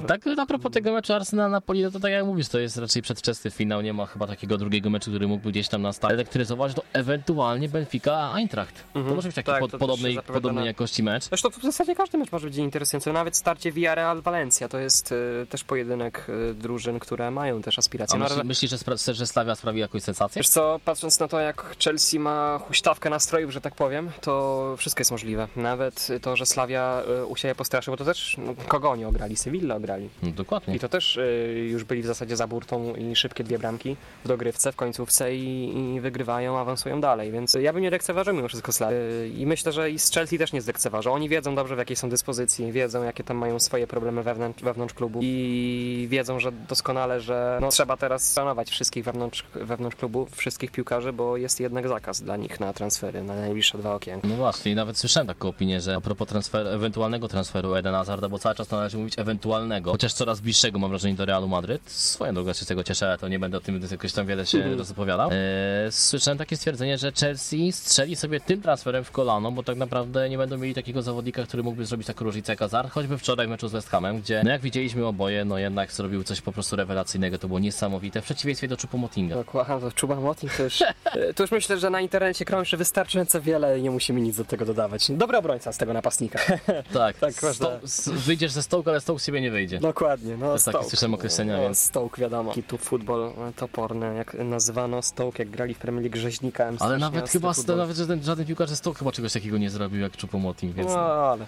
[0.07, 3.01] tak, a propos tego meczu Arsenal Napoli, no to tak jak mówisz, to jest raczej
[3.01, 6.11] przedwczesny finał, nie ma chyba takiego drugiego meczu, który mógłby gdzieś tam nastać.
[6.11, 8.84] Elektryzować to ewentualnie Benfica Eintracht.
[8.93, 11.23] To może być taki Tak, pod, podobnej, podobnej jakości mecz.
[11.23, 13.13] Zresztą w zasadzie każdy mecz może być interesujący.
[13.13, 18.15] Nawet starcie Villarreal-Valencia to jest y, też pojedynek y, drużyn, które mają też aspiracje.
[18.15, 20.39] A No, myśli, ale- myślisz, że, spra- że Slavia sprawi jakąś sensację?
[20.39, 25.01] Wiesz co, patrząc na to, jak Chelsea ma huśtawkę nastrojów, że tak powiem, to wszystko
[25.01, 25.47] jest możliwe.
[25.55, 29.36] Nawet to, że Slavia y, u siebie postraszył, bo to też no, kogo oni ograli?
[29.36, 30.09] Sevilla ograli.
[30.24, 30.76] No, dokładnie.
[30.76, 33.95] I to też y, już byli w zasadzie za burtą i szybkie dwie bramki
[34.26, 38.47] w dogrywce, w końcówce i, i wygrywają, awansują dalej, więc ja bym nie lekceważył mimo
[38.47, 38.95] wszystko Slavy.
[38.95, 41.13] Y, I myślę, że i z Chelsea też nie zlekceważą.
[41.13, 44.93] Oni wiedzą dobrze w jakiej są dyspozycji, wiedzą jakie tam mają swoje problemy wewnątrz, wewnątrz
[44.93, 50.62] klubu i wiedzą, że doskonale, że no, trzeba teraz szanować wszystkich wewnątrz, wewnątrz klubu, wszystkich
[50.72, 54.28] piłkarzy, bo jest jednak zakaz dla nich na transfery na najbliższe dwa okienka.
[54.28, 58.39] No właśnie, i nawet słyszałem taką opinię, że a propos ewentualnego transferu Eden Hazarda, bo
[58.39, 61.89] cały czas należy mówić ewentualnego, chociaż coraz bliższego mam wrażenie do Realu Madryt.
[61.91, 64.45] Swoją drogą się z tego cieszę, ale to nie będę o tym jakoś tam wiele
[64.45, 64.78] się Mhm.
[64.78, 65.30] rozopowiadał.
[65.32, 70.30] Eee, słyszałem takie stwierdzenie, że Chelsea strzeli sobie tym transferem w kolano, bo tak naprawdę
[70.30, 73.49] nie będą mieli takiego zawodnika, który mógłby zrobić taką różnicę jak Hazard, choćby wczoraj w
[73.49, 76.76] meczu z West Hamem, gdzie no jak widzieliśmy oboje, no jednak zrobił coś po prostu
[76.76, 79.34] rewelacyjnego, to było niesamowite, w przeciwieństwie do Choupo-Motinga.
[79.34, 83.41] Dokładnie, to Czuba Moting to już, e, to już myślę, że na internecie krąży wystarczająco
[83.41, 85.11] wiele i nie musimy nic do tego dodawać.
[85.11, 86.39] Dobry obrońca z tego napastnika.
[86.93, 89.79] Tak, Tak, sto- s- wyjdziesz ze stołka, ale stołk z siebie nie wyjdzie.
[89.79, 90.89] Dokładnie, no jest takie Stoke.
[90.89, 92.49] słyszałem określenia, no, więc- Stoke wiadomo.
[92.49, 96.71] Taki tu futbol e, toporny, jak nazywano Stoke, jak grali w Premier League rzeźnika.
[96.79, 100.11] Ale nawet chyba nawet żaden, żaden piłkarz ze stołu chyba czegoś takiego nie zrobił jak
[100.13, 100.89] Choupo-Moting, więc...
[100.89, 101.45] No, ale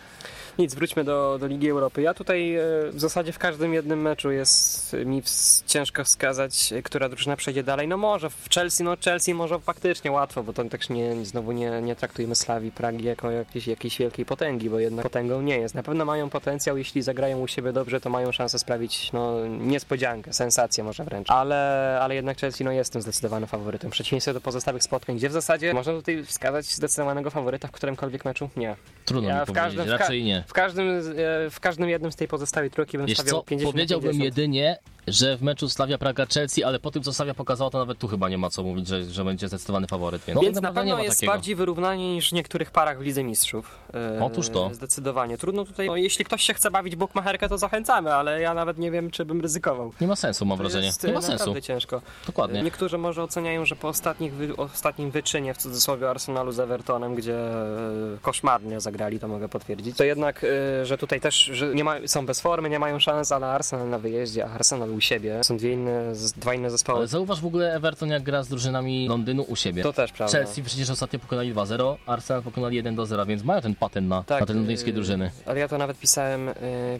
[0.59, 2.01] nic, wróćmy do, do Ligi Europy.
[2.01, 6.81] Ja tutaj e, w zasadzie w każdym jednym meczu jest mi ws- ciężko wskazać, e,
[6.81, 7.87] która drużyna przejdzie dalej.
[7.87, 11.81] No może w Chelsea, no Chelsea może faktycznie łatwo, bo to też nie, znowu nie,
[11.81, 15.75] nie traktujemy Slawii Pragi jako jakiejś, jakiejś wielkiej potęgi, bo jednak potęgą nie jest.
[15.75, 20.33] Na pewno mają potencjał, jeśli zagrają u siebie dobrze, to mają szansę sprawić no, niespodziankę,
[20.33, 21.31] sensację może wręcz.
[21.31, 23.89] Ale, ale jednak Chelsea no, jest tym zdecydowanym faworytem.
[23.91, 28.25] W przeciwieństwie do pozostałych spotkań, gdzie w zasadzie można tutaj wskazać zdecydowanego faworyta w którymkolwiek
[28.25, 28.49] meczu?
[28.57, 28.75] Nie.
[29.05, 30.43] Trudno Ja mi w każdym- raczej nie.
[30.47, 33.71] W każdym, e, w każdym jednym z tej pozostałej trójki bym Wiesz stawiał co, 50
[33.73, 34.25] powiedziałbym 50.
[34.37, 34.77] jedynie,
[35.07, 38.29] że w meczu Slavia Praga-Chelsea, ale po tym co Slavia pokazała, to nawet tu chyba
[38.29, 40.21] nie ma co mówić, że, że będzie zdecydowany faworyt.
[40.27, 41.33] Więc, Więc tak na naprawdę pewno jest takiego.
[41.33, 43.75] bardziej wyrównanie niż w niektórych parach w Lidze Mistrzów.
[44.17, 44.69] E, Otóż to.
[44.73, 45.37] Zdecydowanie.
[45.37, 48.91] Trudno tutaj, no, jeśli ktoś się chce bawić bukmacherkę, to zachęcamy, ale ja nawet nie
[48.91, 49.93] wiem, czy bym ryzykował.
[50.01, 50.85] Nie ma sensu, mam To wrażenie.
[50.85, 51.37] jest, Nie e, ma sensu.
[51.37, 52.01] naprawdę ciężko.
[52.27, 52.63] Dokładnie.
[52.63, 57.35] Niektórzy może oceniają, że po ostatnich wy, ostatnim wyczynie w cudzysłowie Arsenalu z Evertonem, gdzie
[57.37, 61.95] e, koszmarnie zagrali, to mogę potwierdzić, to jednak, e, że tutaj też że nie ma,
[62.05, 65.43] są bez formy, nie mają szans, ale Arsenal na wyjeździe, a Arsenal u siebie.
[65.43, 66.97] Są dwie inne, dwa inne zespoły.
[66.97, 69.83] Ale zauważ w ogóle Everton jak gra z drużynami Londynu u siebie.
[69.83, 70.37] To też prawda.
[70.37, 74.45] Chelsea przecież ostatnio pokonali 2-0, Arsenal pokonali 1-0, więc mają ten patent na, Tak, na
[74.45, 75.31] te londyńskie yy, drużyny.
[75.45, 76.53] Ale ja to nawet pisałem, yy,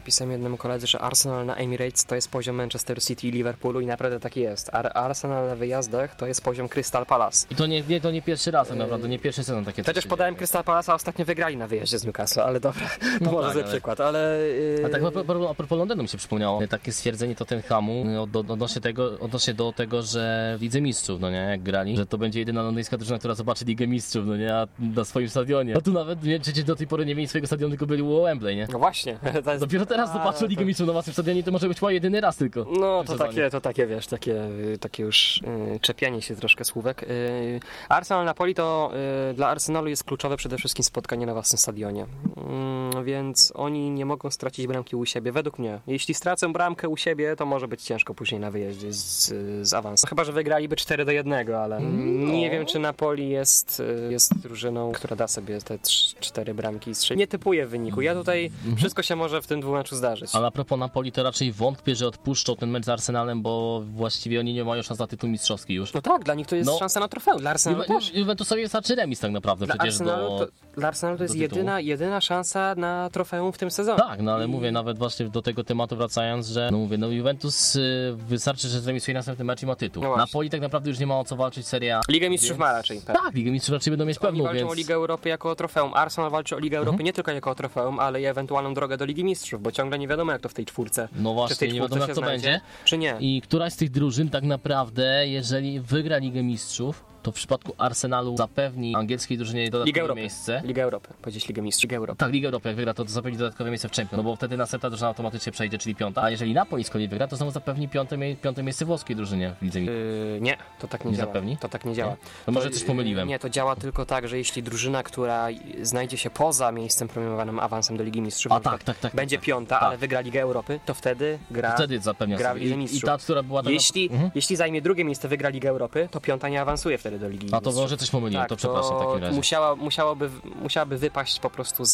[0.04, 3.86] pisałem jednemu koledze, że Arsenal na Emirates to jest poziom Manchester City i Liverpoolu i
[3.86, 4.74] naprawdę tak jest.
[4.74, 7.46] Ar Arsenal na wyjazdach to jest poziom Crystal Palace.
[7.50, 10.06] I to nie, nie, to nie pierwszy raz tak naprawdę, nie pierwszy sezon takie Chociaż
[10.06, 10.36] podałem.
[10.36, 12.86] Crystal Palace, a ostatnio wygrali na wyjeździe z Newcastle, ale dobra,
[13.26, 14.38] No może tak, zły ale- przykład, ale...
[14.78, 14.86] Yy...
[14.86, 15.02] A tak
[15.50, 19.18] a propos, Londynu mi się przypomniało takie stwierdzenie Tottenhamu, programu y, od, od, odnośnie, tego,
[19.20, 22.62] odnośnie do tego, że w Lidze Mistrzów, no nie, jak grali, że to będzie jedyna
[22.62, 25.76] londyńska drużyna, która zobaczy Ligę Mistrzów, no nie, a na swoim stadionie.
[25.76, 28.22] A tu nawet, nie, przecież do tej pory nie mieli swojego stadionu, tylko byli u
[28.22, 28.68] Wembley, nie?
[28.72, 29.18] No właśnie.
[29.44, 29.64] To jest...
[29.64, 32.20] Dopiero teraz A, zobaczą Ligę to- Mistrzów na własnym stadionie, to może być chyba jedyny
[32.20, 32.66] raz tylko.
[32.80, 35.40] No to takie, to takie wiesz, takie, y, takie już
[35.76, 37.02] y, czepianie się troszkę słówek.
[37.02, 38.90] Y, Arsenal Napoli to
[39.30, 42.06] y, dla Arsenalu jest kluczowe przede wszystkim spotkanie na własnym stadionie.
[42.36, 45.80] Mm, więc oni nie mogą stracić bramki u siebie, według mnie.
[45.86, 49.32] Jeśli stracą bramkę u siebie, to może być ciężko później na wyjeździe z,
[49.68, 50.08] z awansem.
[50.08, 52.32] Chyba, że wygraliby 4 do 1, ale No.
[52.32, 55.78] nie wiem, czy Napoli jest, jest drużyną, która da sobie te
[56.20, 57.18] 4 bramki i strzeli.
[57.18, 58.00] Nie typuję wyniku.
[58.00, 60.34] Ja tutaj wszystko się może w tym dwumeczu zdarzyć.
[60.34, 64.40] Ale a propos Napoli, to raczej wątpię, że odpuszczą ten mecz z Arsenalem, bo właściwie
[64.40, 65.92] oni nie mają szans na tytuł mistrzowski już.
[65.92, 66.78] No tak, dla nich to jest No.
[66.78, 67.40] szansa na trofeum.
[67.40, 68.14] Dla Arsenalu Juve- też.
[68.14, 70.46] Juventusowi wystarczy remis tak naprawdę Dla przecież Arsenalu, do...
[70.46, 73.98] to, dla Arsenalu to jest jedyna, jedyna szansa na trofeum w tym sezonie.
[73.98, 77.76] Tak, no ale mówię nawet właśnie do tego tematu wracając, że no mówię, no Juventus
[77.76, 80.02] y, wystarczy, że zremisuje następny mecz i ma tytuł.
[80.02, 80.16] No.
[80.16, 82.00] Napoli tak naprawdę już nie ma o co walczyć Serie A.
[82.08, 83.00] Ligę Mistrzów ma raczej.
[83.00, 83.16] Tak.
[83.22, 84.70] Tak, Ligę Mistrzów raczej będą mieć Oni pewną, walczą więc...
[84.70, 85.94] o Ligę Europy jako o trofeum.
[85.94, 87.04] Arsenal walczy o Ligę Europy Mhm.
[87.06, 90.08] nie tylko jako o trofeum, ale i ewentualną drogę do Ligi Mistrzów, bo ciągle nie
[90.08, 91.08] wiadomo jak to w tej czwórce.
[91.16, 92.60] No właśnie, tej nie czwórce wiadomo jak to znajdzie, będzie.
[92.84, 93.16] Czy nie?
[93.20, 98.36] I któraś z tych drużyn tak naprawdę, jeżeli wygra Ligę Mistrzów, to w przypadku Arsenalu
[98.36, 100.20] zapewni angielskiej drużynie dodatkowe Europy.
[100.20, 100.62] miejsce.
[100.64, 101.08] Liga Europy.
[101.22, 101.82] Powiedzieć Ligę Mistrzów.
[101.82, 102.18] Ligę Europy.
[102.18, 104.90] Tak, Ligę Europy jak wygra, to zapewni dodatkowe miejsce w Champions, no bo wtedy następna
[104.90, 106.22] drużyna automatycznie przejdzie, czyli piąta.
[106.22, 109.52] A jeżeli Napoli z kolei wygra, to znowu zapewni piąte, mie- piąte miejsce włoskiej drużynie
[109.60, 109.80] w Lidze.
[109.80, 111.26] Yy, nie, to tak nie, Nie działa.
[111.28, 111.56] zapewni?
[111.56, 112.16] To tak nie działa.
[112.46, 113.28] To może To, coś pomyliłem.
[113.28, 115.48] Nie, to działa tylko tak, że jeśli drużyna, która
[115.82, 119.36] znajdzie się poza miejscem premiowanym awansem do Ligi Mistrzów, A tak, przykład tak, tak, będzie
[119.36, 119.44] tak.
[119.46, 119.82] piąta, Tak.
[119.82, 122.56] ale wygra Ligę Europy, to wtedy gra, Wtedy zapewnia gra w.
[122.56, 124.30] Lidze I, I ta, która była tak jeśli, Mhm.
[124.34, 127.50] jeśli zajmie drugie miejsce, wygra Ligę Europy, to piąta nie awansuje wtedy do Ligi A
[127.50, 127.76] to Mistrzów.
[127.76, 129.36] może coś pomyliłem, to przepraszam w takim razie.
[129.36, 130.30] Musiała, musiałoby,
[130.62, 131.92] musiałaby wypaść po prostu z,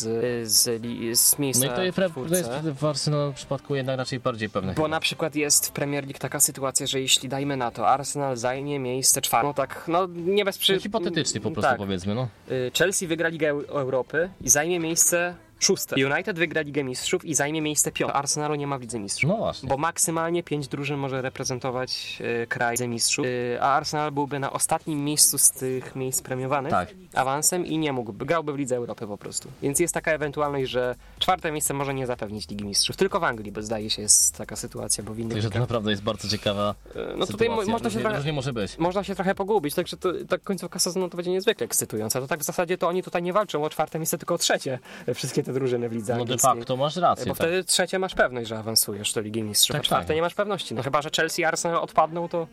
[0.48, 0.82] z,
[1.18, 4.74] z miejsca No i to jest, to jest w Arsenalu przypadku jednak raczej bardziej pewne.
[4.74, 8.36] Bo na przykład jest w Premier League taka sytuacja, że jeśli dajmy na to, Arsenal
[8.36, 10.74] zajmie miejsce czwarte, no tak, no nie bez przy...
[10.74, 11.78] No, hipotetycznie po prostu tak.
[11.78, 12.28] powiedzmy, no.
[12.50, 15.34] Y, Chelsea wygra Ligę Eu- Europy i zajmie miejsce
[15.64, 15.96] szóste.
[16.06, 18.14] United wygra Ligę Mistrzów i zajmie miejsce piąte.
[18.14, 19.30] Arsenalu nie ma w Lidze Mistrzów.
[19.30, 19.68] No właśnie.
[19.68, 24.52] Bo maksymalnie pięć drużyn może reprezentować y, kraj Lidze Mistrzów, y, a Arsenal byłby na
[24.52, 26.88] ostatnim miejscu z tych miejsc premiowanych Tak.
[27.14, 29.48] awansem i nie mógłby, grałby w Lidze Europy po prostu.
[29.62, 32.96] Więc jest taka ewentualność, że czwarte miejsce może nie zapewnić Ligi Mistrzów.
[32.96, 35.90] Tylko w Anglii, bo zdaje się jest taka sytuacja, bo w innych Także to naprawdę
[35.90, 36.74] jest bardzo ciekawa
[37.16, 38.78] no tutaj mo- można się trochę- różnie może być.
[38.78, 42.20] można się trochę pogubić, także to, ta końcówka sezonu to będzie niezwykle ekscytująca.
[42.20, 44.78] To tak w zasadzie to oni tutaj nie walczą o czwarte miejsce, tylko o trzecie.
[45.14, 46.50] Wszystkie te drużyny w lidze No de angielskiej.
[46.56, 47.26] facto masz rację.
[47.26, 47.36] Bo tak.
[47.36, 50.16] wtedy trzecie masz pewność, że awansujesz do Ligi Mistrzów, Tak, a czwarte tak.
[50.16, 50.74] nie masz pewności.
[50.74, 52.46] No chyba, że Chelsea i Arsenal odpadną, to,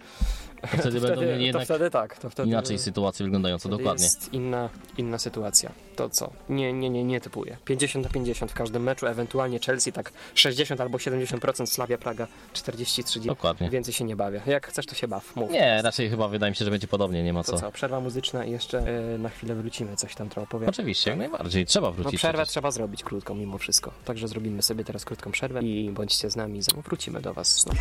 [0.61, 2.17] To wtedy będą mieli to jednak wtedy tak.
[2.17, 4.03] To wtedy, inaczej sytuację wyglądającą, wtedy dokładnie.
[4.05, 5.71] jest inna, inna sytuacja.
[5.95, 6.31] To co?
[6.49, 7.57] Nie, nie, nie, nie typuję.
[7.65, 13.25] 50 na 50 w każdym meczu, ewentualnie Chelsea tak 60 albo 70%, Slavia Praga 40-30.
[13.25, 13.69] Dokładnie.
[13.69, 14.41] Więcej się nie bawię.
[14.45, 15.35] Jak chcesz, to się baw.
[15.35, 15.51] Mów.
[15.51, 17.59] Nie, raczej chyba wydaje mi się, że będzie podobnie, nie ma To co.
[17.59, 20.75] co, przerwa muzyczna i jeszcze e, na chwilę wrócimy, coś tam trochę opowiadać.
[20.75, 22.19] Oczywiście, jak najbardziej, trzeba No wrócić.
[22.19, 22.51] przerwę przecież.
[22.51, 23.91] trzeba zrobić krótką mimo wszystko.
[24.05, 26.61] Także zrobimy sobie teraz krótką przerwę i bądźcie z nami.
[26.85, 27.79] Wrócimy do Was znowu.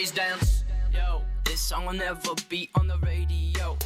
[0.00, 0.64] Repeat dance.
[0.92, 3.76] Yo, this song will never be on the radio.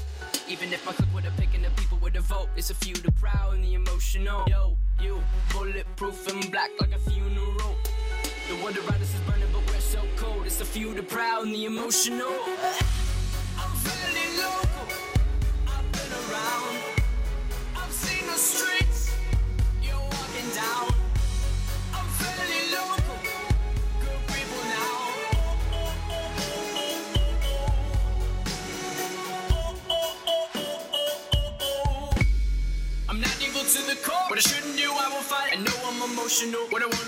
[0.49, 2.75] Even if my click would have picked and the people would have vote, it's a
[2.75, 4.45] few the proud and the emotional.
[4.49, 5.21] Yo, you
[5.53, 7.75] bulletproof and black like a funeral.
[8.49, 10.47] The wonder riders is burning, but we're so cold.
[10.47, 12.39] It's a few the proud and the emotional.
[13.59, 14.87] I'm fairly local.
[15.67, 16.94] I've been around.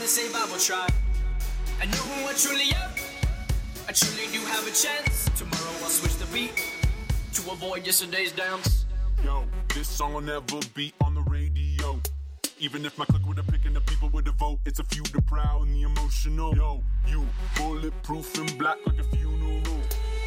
[0.06, 0.86] Save, I will try.
[1.80, 2.90] I know who I truly am.
[3.88, 5.28] I truly do have a chance.
[5.36, 6.52] Tomorrow I'll switch the beat
[7.34, 8.86] to avoid yesterday's dance.
[9.24, 9.44] Yo,
[9.74, 12.00] this song will never be on the radio.
[12.60, 14.84] Even if my click would have picked and the people would have vote, it's a
[14.84, 16.54] few the proud and the emotional.
[16.54, 17.26] Yo, you
[17.56, 19.60] bulletproof and black like a funeral.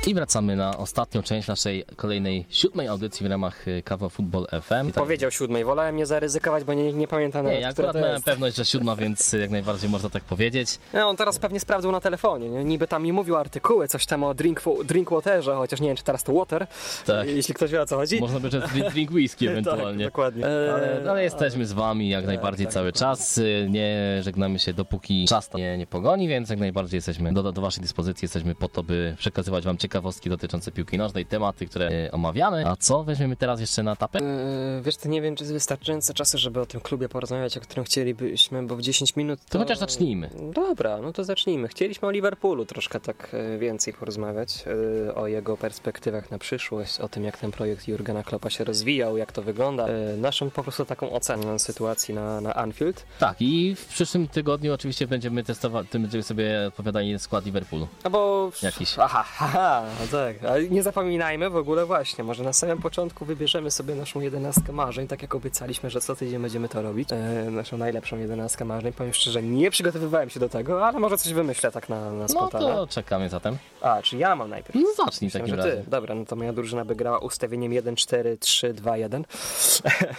[0.07, 4.91] I wracamy na ostatnią część naszej kolejnej siódmej audycji w ramach y, Kawa Football FM.
[4.91, 7.99] Powiedział siódmej, wolałem nie zaryzykować, bo nie, nie pamiętam Nie, nawet, ja która akurat to
[7.99, 8.25] miałem jest.
[8.25, 10.79] pewność, że siódma, więc y, jak najbardziej można tak powiedzieć.
[10.93, 12.63] No, on teraz pewnie sprawdził na telefonie, nie?
[12.63, 16.23] niby tam mi mówił artykuły, coś tam o drink, drinkwaterze, chociaż nie wiem, czy teraz
[16.23, 16.67] to water,
[17.05, 17.27] Tak.
[17.27, 18.19] jeśli ktoś wie o co chodzi.
[18.19, 20.03] Można by, że drink, drink whisky ewentualnie.
[20.05, 20.45] Tak, dokładnie.
[20.45, 23.17] Ale, Eee, ale jesteśmy z wami jak najbardziej tak, cały dokładnie.
[23.17, 23.37] czas.
[23.37, 27.61] Y, Nie żegnamy się dopóki czas nie, nie pogoni, więc jak najbardziej jesteśmy do, do
[27.61, 28.25] waszej dyspozycji.
[28.25, 32.63] Jesteśmy po to, by przekazywać wam ciekawostki dotyczące piłki nożnej, tematy, które y, omawiamy.
[32.67, 34.19] A co weźmiemy teraz jeszcze na tapę?
[34.19, 37.61] Eee, wiesz, to nie wiem, czy jest wystarczająco czasu, żeby o tym klubie porozmawiać, o
[37.61, 39.49] którym chcielibyśmy, bo w 10 minut to...
[39.49, 40.29] To chociaż zacznijmy.
[40.53, 41.67] Dobra, no to zacznijmy.
[41.67, 44.63] Chcieliśmy o Liverpoolu troszkę tak e, więcej porozmawiać,
[45.07, 49.17] e, o jego perspektywach na przyszłość, o tym, jak ten projekt Jurgena Kloppa się rozwijał,
[49.17, 49.87] jak to wygląda.
[49.87, 53.05] E, Naszą po prostu taką ocenę sytuacji na, na Anfield.
[53.19, 57.87] Tak, i w przyszłym tygodniu oczywiście będziemy testować, tym będziemy sobie odpowiadali skład Liverpoolu.
[58.03, 58.51] No bo...
[58.63, 58.99] Jakiś.
[58.99, 60.43] Aha, haha, no tak.
[60.43, 65.07] Ale nie zapominajmy w ogóle właśnie, może na samym początku wybierzemy sobie naszą jedenastkę marzeń,
[65.07, 67.09] tak jak obiecaliśmy, że co tydzień będziemy to robić.
[67.11, 67.15] E,
[67.51, 68.93] naszą najlepszą jedenastkę marzeń.
[68.93, 72.27] Powiem szczerze, nie przygotowywałem się do tego, ale może coś wymyślę tak na, na No
[72.27, 72.65] spontana.
[72.65, 73.57] to czekamy zatem.
[73.81, 74.75] A, czy ja mam najpierw?
[74.75, 75.83] No zacznij Myślałem, takim razie.
[75.87, 79.25] Dobra, no to moja drużyna by grała ustawieniem 1, 4, 3, 2, 1.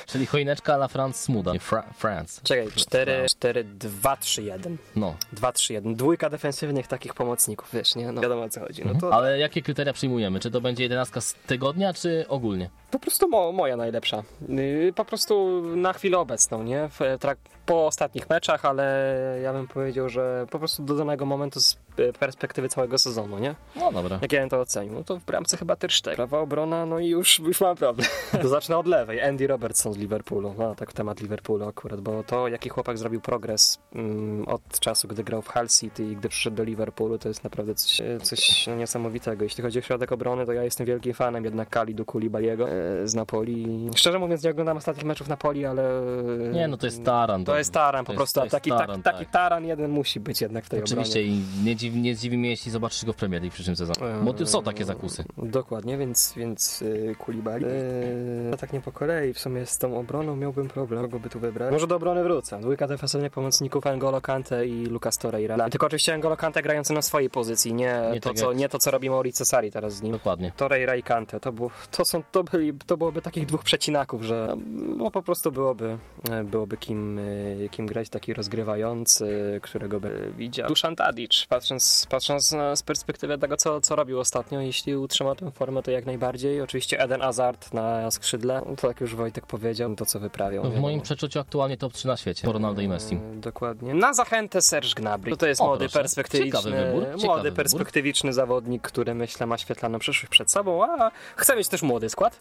[0.06, 1.52] Czyli choineczka la France Smuda.
[1.60, 2.40] Fra France.
[2.44, 4.76] Czekaj, 4, 4, 2, 3, 1.
[4.96, 5.14] No.
[5.32, 5.94] 2, 3, 1.
[5.94, 8.12] Dwójka defensywnych takich pomocników, wiesz, nie?
[8.12, 8.82] No wiadomo o co chodzi.
[8.84, 10.40] No to Ale jakie kryteria przyjmujemy?
[10.40, 12.70] Czy to będzie jedenastka z tygodnia, czy ogólnie?
[12.90, 14.22] Po prostu mo, moja najlepsza.
[14.48, 16.88] Yy, Po prostu na chwilę obecną, nie?
[17.20, 21.78] Trak, po ostatnich meczach, ale ja bym powiedział, że po prostu do danego momentu z
[21.98, 23.54] e, perspektywy całego sezonu, nie?
[23.76, 24.18] No dobra.
[24.22, 24.94] Jak ja bym to ocenił?
[24.94, 26.16] No to w bramce chyba Ter Stegen.
[26.16, 28.08] Prawa obrona, no i już, już mam problem.
[28.42, 29.22] To zacznę od lewej.
[29.22, 30.54] Andy Robertson z Liverpoolu.
[30.58, 35.24] No tak temat Liverpoolu akurat, bo to jaki chłopak zrobił progres mm, od czasu, gdy
[35.24, 38.66] grał w Hull City i gdy przyszedł do Liverpoolu, to jest naprawdę coś, e, coś
[38.66, 39.44] niesamowitego.
[39.44, 43.14] Jeśli chodzi o środek obrony, to ja jestem wielkim fanem jednak Kalidu Koulibaly'ego e, z
[43.14, 43.90] Napoli.
[43.94, 46.02] Szczerze mówiąc nie oglądam ostatnich meczów Napoli, ale...
[46.52, 47.44] Nie, no to jest taran.
[47.44, 49.32] To jest taran, po prostu, jest taki, taran, taki, taki tak.
[49.32, 51.42] taran jeden musi być jednak w tej Oczywiście obronie.
[51.60, 54.00] i nie dziwi, nie zdziwi mnie, jeśli zobaczysz go w Premier League w przyszłym sezonie.
[54.22, 55.24] Bo tu są takie zakusy.
[55.38, 57.64] Dokładnie, więc, więc yy, Kulibali.
[57.64, 61.40] Yy, tak nie po kolei, w sumie z tą obroną miałbym problem, kogo by tu
[61.40, 61.72] wybrać.
[61.72, 62.60] Może do obrony wrócę.
[62.60, 65.70] Dwójka defensywnych pomocników N'Golo Kante i Lucas Torreira.
[65.70, 68.68] Tylko oczywiście N'Golo Kante grający na swojej pozycji, nie, Nie to, tak co, jak- nie
[68.68, 70.12] to, co robi Mauricio Sarri teraz z nim.
[70.12, 70.52] Dokładnie.
[70.56, 74.56] Torreira i Kante, to, było, to, są, to, byli, to byłoby takich dwóch przecinaków, że
[74.96, 75.98] no, po prostu byłoby,
[76.30, 80.68] e, byłoby kim, e, kim grać taki rozgrywający, którego by widział.
[80.68, 85.82] Duszan Tadic, patrząc, patrząc z perspektywy tego, co, co robił ostatnio, jeśli utrzyma tę formę,
[85.82, 86.60] to jak najbardziej.
[86.60, 90.64] Oczywiście Eden Hazard na skrzydle, to jak już Wojtek powiedział, to co wyprawiał.
[90.64, 92.46] No, w moim przeczuciu aktualnie top 3 na świecie.
[92.46, 93.14] Po Ronaldo i Messi.
[93.14, 93.94] E, Dokładnie.
[93.94, 95.36] Na zachętę Serge Gnabry.
[95.36, 95.98] To jest O, młody, proszę.
[95.98, 97.56] perspektywiczny, Ciekawy wybór, ciekawy młody, wybór.
[97.56, 102.40] perspektywiczny zawodnik, który myślę ma świetlaną przyszłość przed sobą, a chce mieć też młody skład.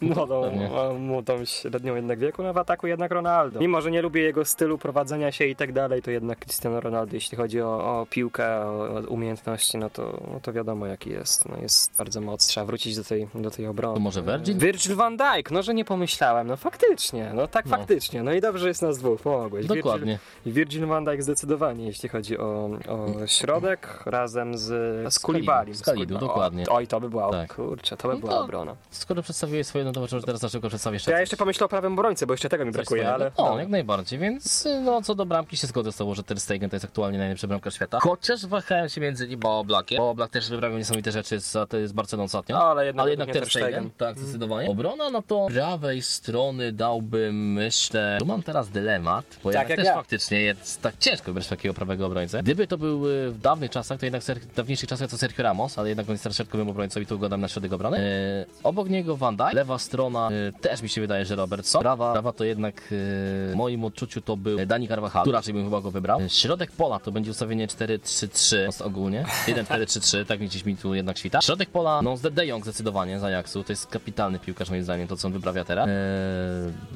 [0.00, 0.70] Młodą, pewnie.
[0.80, 3.60] a, młodą średnią jednak wieku, no w ataku jednak Ronaldo.
[3.60, 7.14] Mimo, że nie lubię jego stylu prowadzenia się i tak dalej, to jednak Cristiano Ronaldo,
[7.14, 11.48] jeśli chodzi o, o piłkę, o, o umiejętności, no to, no to wiadomo jaki jest.
[11.48, 12.48] No jest bardzo mocny.
[12.50, 13.94] Trzeba wrócić do tej, do tej obrony.
[13.94, 14.58] To może Virgil?
[14.58, 17.76] Virgil van Dijk, no że nie pomyślałem, no faktycznie, no tak No.
[17.76, 19.66] faktycznie, no i dobrze jest nas dwóch, pomogłeś.
[19.66, 20.18] Dokładnie.
[20.46, 25.74] Virgil, Virgil van Dijk zdecydowanie, jeśli chodzi o, o środek, razem z, z Koulibalim.
[25.74, 26.64] Z Kalidu, dokładnie.
[26.70, 27.54] Oj, to by była, Tak.
[27.54, 28.76] kurczę, to by No była to- obrona.
[28.90, 31.68] Skoro przedstawiłeś swoje, no to może teraz na szybko przedstawię jeszcze Ja jeszcze pomyślę o
[31.68, 33.30] prawym obrońcy, bo jeszcze tego mi brakuje, ale...
[33.36, 33.58] O, no.
[33.58, 36.76] jak najbardziej, więc no co do bramki się zgodzę z tobą, że Ter Stegen to
[36.76, 37.98] jest aktualnie najlepszy bramkarz świata.
[38.00, 41.52] Chociaż wahałem się między nim a Oblackiem, bo Oblak też wyprawiał niesamowite rzeczy z,
[41.84, 42.70] z Barceloną ostatnio.
[42.70, 43.90] Ale jednak ale jednak Ter Stegen, Stegen.
[43.96, 44.70] tak, zdecydowanie.
[44.70, 49.86] Obrona, no to prawej strony dałbym, myślę, tu mam teraz dylemat, bo Tak jak też
[49.86, 49.94] ja.
[49.94, 52.42] faktycznie jest tak ciężko wybrać takiego prawego obrońcę.
[52.42, 55.78] Gdyby to był y, w dawnych czasach, to jednak w dawniejszych czasach to Sergio Ramos,
[55.78, 57.98] ale jednak on jest teraz środkowym obrońcą i tu go dam na środek obrony.
[57.98, 61.80] E, obok niego Van Dijk, lewa strona e, też mi się wydaje, że Robertson.
[61.80, 65.64] Prawa, prawa to jednak e, w moim odczuciu to był Dani Carvajal, tu raczej bym
[65.64, 66.20] chyba go wybrał.
[66.20, 69.24] E, środek pola to będzie ustawienie 4-3-3 ogólnie.
[69.46, 71.40] 1-4-3-3, tak gdzieś mi tu jednak świta.
[71.40, 75.08] Środek pola, no z De Jong zdecydowanie z Ajaxu, to jest kapitalny piłkarz moim zdaniem,
[75.08, 75.88] to co on wyprawia teraz.
[75.88, 75.92] E,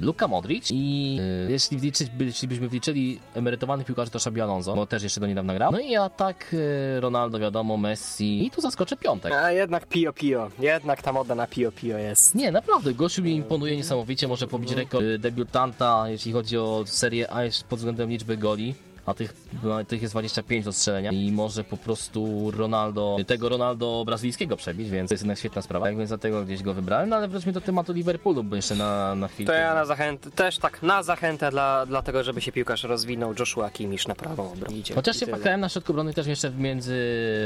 [0.00, 4.74] Luka Modric i e, jeśli, wliczyć, by- jeśli byśmy wliczyli emerytowanych piłkarzy to Xabi Alonso,
[4.74, 5.72] bo też jeszcze do niedawna grał.
[5.72, 6.54] No i atak
[6.96, 9.32] e, Ronaldo, wiadomo, Messi i tu zaskoczę piątek.
[9.32, 12.34] A jednak Pio Pio, jednak ta moda na Pio Pio jest.
[12.34, 17.30] Nie, naprawdę, gościu mi imponuje niesamowicie, może pobić rekord y, debiutanta, jeśli chodzi o serię
[17.30, 18.74] A pod względem liczby goli.
[19.06, 24.02] A tych, no, tych jest 25 do strzelenia i może po prostu Ronaldo, tego Ronaldo
[24.06, 25.86] brazylijskiego przebić, więc to jest jednak świetna sprawa.
[25.86, 29.14] Tak więc dlatego gdzieś go wybrałem, no ale wróćmy do tematu Liverpoolu, bo jeszcze na,
[29.14, 29.46] na chwilę.
[29.46, 33.34] To ja na zachętę, też tak na zachętę dla, dla tego, żeby się piłkarz rozwinął,
[33.38, 34.76] Joshua Kimmich na prawą obronę.
[34.94, 36.96] Chociaż się pakałem na środku obrony też jeszcze między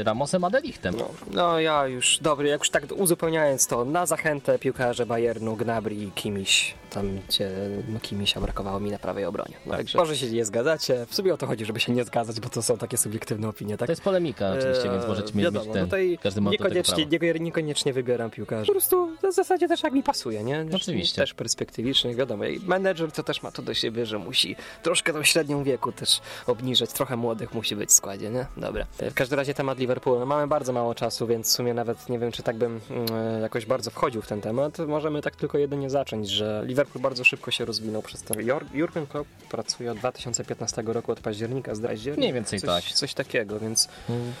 [0.05, 0.95] Ramosem a Delichtem.
[0.97, 5.95] No, no ja już, dobry, jak już tak uzupełniając to, na zachętę piłkarze Bayernu, Gnabry
[5.95, 7.51] i Kimiś, tam gdzie
[7.87, 9.53] no, Kimisia brakowało mi na prawej obronie.
[9.65, 12.39] No, także może się nie zgadzacie, w sumie o to chodzi, żeby się nie zgadzać,
[12.39, 13.87] bo to są takie subiektywne opinie, tak?
[13.87, 17.39] To jest polemika oczywiście, więc możecie mieć wiadomo, ten, tutaj każdy ma do tego niekoniecznie,
[17.39, 18.65] niekoniecznie wybieram piłkarzy.
[18.65, 20.65] Po prostu w zasadzie też jak mi pasuje, nie?
[20.73, 21.21] Oczywiście.
[21.21, 22.45] Też perspektywiczny, wiadomo.
[22.45, 26.21] I menedżer to też ma to do siebie, że musi troszkę tą średnią wieku też
[26.47, 26.91] obniżyć.
[26.91, 28.45] Trochę młodych musi być w składzie, nie?
[28.57, 28.85] Dobra.
[29.11, 30.19] W każdym razie temat Liverpoolu.
[30.19, 33.41] No, Mamy bardzo mało czasu, więc w sumie nawet nie wiem, czy tak bym mm,
[33.41, 34.77] jakoś bardzo wchodził w ten temat.
[34.87, 38.33] Możemy tak tylko jedynie zacząć, że Liverpool bardzo szybko się rozwinął przez to.
[38.33, 42.19] Jor- Jurgen Klopp pracuje od 2015 roku, od października, z października.
[42.19, 42.93] Mniej więcej coś, tak.
[42.93, 43.87] Coś takiego, więc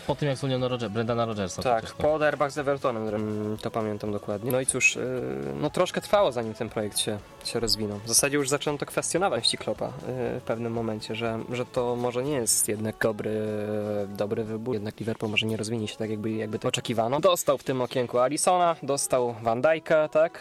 [0.07, 1.61] Po tym jak zwolniono Roger, Brendana Rogersa.
[1.63, 2.03] tak, przecież to.
[2.03, 4.51] po Derbach z Evertonem, mm, to pamiętam dokładnie.
[4.51, 5.01] No i cóż, yy,
[5.61, 7.99] no troszkę trwało zanim ten projekt się, się rozwinął.
[7.99, 12.23] W zasadzie już zacząłem to kwestionować Klopa yy, w pewnym momencie, że, że to może
[12.23, 13.31] nie jest jednak dobry,
[14.17, 14.73] dobry wybór.
[14.73, 17.19] Jednak Liverpool może nie rozwinie się tak jakby, jakby to oczekiwano.
[17.19, 20.39] Dostał w tym okienku Alisona, dostał Van Dijk'a, tak?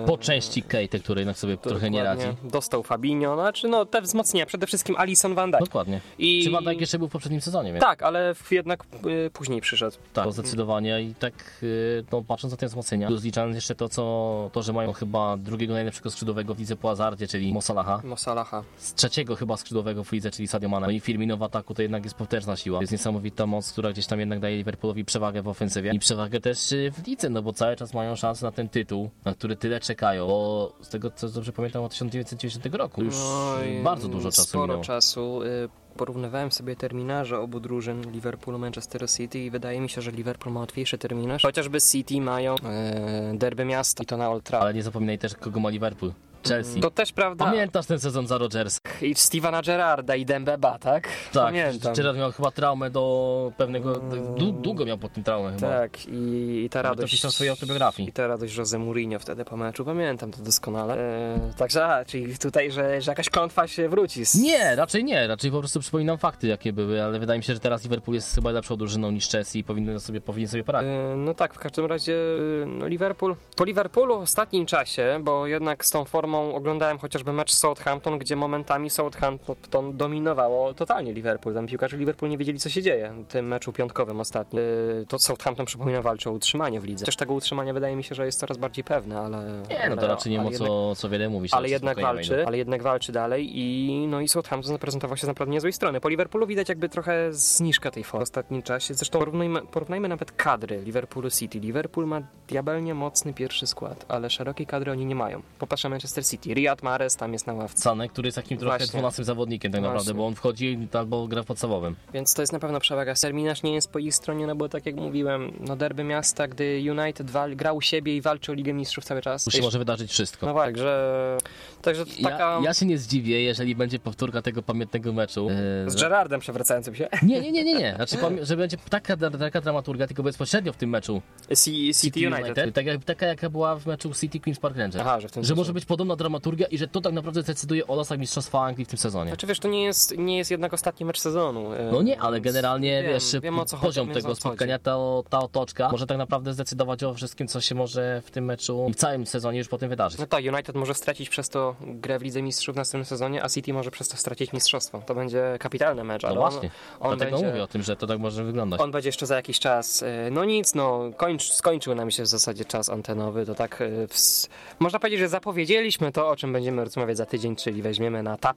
[0.00, 2.26] Yy, Po części Kate, który jednak sobie trochę nie radzi.
[2.42, 5.64] Dostał Fabinho, znaczy no te wzmocnienia, przede wszystkim Alison Van Dijk.
[5.64, 5.93] Dokładnie.
[6.18, 6.44] I...
[6.44, 9.96] Czy Van Dijk jeszcze był w poprzednim sezonie, więc Tak, ale jednak yy, później przyszedł.
[10.12, 13.88] tak, to zdecydowanie i tak, y, no patrząc na te wzmocnienia, plus liczając jeszcze to,
[13.88, 18.62] co, to, że mają chyba drugiego najlepszego skrzydłowego w lidze po Azardzie, czyli Mosalaha, Mosalaha.
[18.76, 20.86] z trzeciego chyba skrzydłowego w lidze, czyli Sadio Mane.
[20.86, 22.80] No i Firmino w ataku to jednak jest potężna siła.
[22.80, 26.72] Jest niesamowita moc, która gdzieś tam jednak daje Liverpoolowi przewagę w ofensywie i przewagę też
[26.72, 29.80] y, w lidze, no bo cały czas mają szansę na ten tytuł, na który tyle
[29.80, 34.42] czekają, bo z tego co dobrze pamiętam od 1990 roku, już y, bardzo dużo czasu
[34.48, 34.84] Sporo minęło.
[34.84, 35.42] czasu.
[35.42, 40.54] Y, Porównywałem sobie terminarze obu drużyn Liverpoolu, Manchester City i wydaje mi się, że Liverpool
[40.54, 41.42] ma łatwiejszy terminarz.
[41.42, 44.64] Chociażby City mają e, derby miasta i to na Old Trafford.
[44.64, 46.12] Ale nie zapominaj też, kogo ma Liverpool.
[46.48, 46.80] Chelsea.
[46.80, 47.44] To też prawda.
[47.44, 48.78] Pamiętasz ten sezon za Rodgersa?
[49.02, 51.08] I Stevena Gerrarda i Dembeba, tak?
[51.32, 51.94] Tak, Pamiętam.
[51.94, 53.92] Gerard miał chyba traumę do pewnego...
[53.94, 55.68] dłu- Długo miał pod tym traumę chyba.
[55.68, 57.12] Tak, i, i ta radość.
[57.12, 58.08] to pisał swojej autobiografii.
[58.08, 60.94] I ta radość Jose Mourinho wtedy po meczu, pamiętam to doskonale.
[60.98, 64.24] E, także, a, czyli tutaj, że, że jakaś klątwa się wróci.
[64.26, 64.34] Z...
[64.34, 67.60] Nie, raczej nie, raczej po prostu przypominam fakty jakie były, ale wydaje mi się, że
[67.60, 70.90] teraz Liverpool jest chyba lepszą drużyną niż Chelsea i powinien sobie, powinien sobie poradzić.
[70.90, 72.14] E, No tak, w każdym razie
[72.62, 73.36] e, no Liverpool.
[73.56, 78.36] Po Liverpoolu w ostatnim czasie, bo jednak z tą formą oglądałem chociażby mecz Southampton, gdzie
[78.36, 81.54] momentami Southampton dominowało totalnie Liverpool.
[81.54, 84.62] Tam piłkarze Liverpool nie wiedzieli co się dzieje w tym meczu piątkowym ostatnim.
[85.02, 87.04] E, To Southampton przypomina walczy o utrzymanie w lidze.
[87.04, 89.62] Też tego utrzymania wydaje mi się, że jest coraz bardziej pewne, ale...
[89.70, 91.54] Nie, no to raczej nie ma co, co wiele mówić.
[91.54, 95.52] ale jednak walczy, ale jednak walczy dalej i no i Southampton zaprezentował się z naprawdę
[95.52, 96.00] niezłej strony.
[96.00, 98.94] Po Liverpoolu widać jakby trochę zniżka tej formy w ostatnim czasie.
[98.94, 101.60] Zresztą porównajmy, porównajmy nawet kadry Liverpoolu City.
[101.60, 105.42] Liverpool ma diabelnie mocny pierwszy skład, ale szerokiej kadry oni nie mają.
[105.58, 106.54] Popatrzę Manchester City.
[106.54, 107.78] Riyad Mahrez tam jest na ławce.
[107.82, 108.98] Sanek, który jest takim trochę Właśnie.
[108.98, 110.14] 12 zawodnikiem tak naprawdę, Właśnie.
[110.14, 111.96] bo on wchodzi albo gra w podstawowym.
[112.14, 113.14] Więc to jest na pewno przewaga.
[113.14, 116.82] Terminarz nie jest po ich stronie, no bo tak jak mówiłem, no derby miasta, gdy
[116.90, 119.44] United wal, gra u siebie i walczy o Ligę Mistrzów cały czas.
[119.44, 120.46] Tu się może wydarzyć wszystko.
[120.46, 121.38] No właśnie, także,
[121.82, 122.38] także taka...
[122.38, 125.48] Ja, ja się nie zdziwię, jeżeli będzie powtórka tego pamiętnego meczu.
[125.86, 127.08] e, Z Gerardem przewracającym się.
[127.22, 127.92] Nie, nie, nie, nie, nie.
[127.96, 131.22] Znaczy, że będzie taka, taka dramaturgia, tylko bezpośrednio w tym meczu.
[131.54, 131.70] C-
[132.00, 132.74] City United.
[132.74, 135.04] Tak jak, taka jaka była w meczu City Queen's Park Rangers.
[135.06, 137.86] Aha, że w tym że może być podobna dramaturgia i że to tak naprawdę decyduje
[137.86, 139.30] o losach Mistrzostwa Anglii w tym sezonie.
[139.30, 141.72] Znaczy wiesz, to nie jest, nie jest jednak ostatni mecz sezonu.
[141.72, 144.96] e, No nie, ale generalnie wiem, wiesz, wiem, poziom tego spotkania, ta,
[145.30, 148.92] ta otoczka może tak naprawdę zdecydować o wszystkim, co się może w tym meczu i
[148.92, 150.18] w całym sezonie już potem wydarzyć.
[150.20, 153.48] No tak, United może stracić przez to grę w Lidze Mistrzów w następnym sezonie, a
[153.48, 155.02] City może przez to stracić mistrzostwo.
[155.06, 157.46] To będzie kapitalny mecz, No ale właśnie, on, on dlatego będzie...
[157.52, 158.80] mówię o tym, że to tak może wyglądać.
[158.80, 160.02] On będzie jeszcze za jakiś czas.
[160.02, 163.46] e, No nic, no kończ, skończył nam się w zasadzie czas antenowy.
[163.46, 164.48] To tak, e, ws-
[164.80, 168.53] można powiedzieć, że zapowiedzieliśmy to, o czym będziemy rozmawiać za tydzień, czyli weźmiemy na tapet,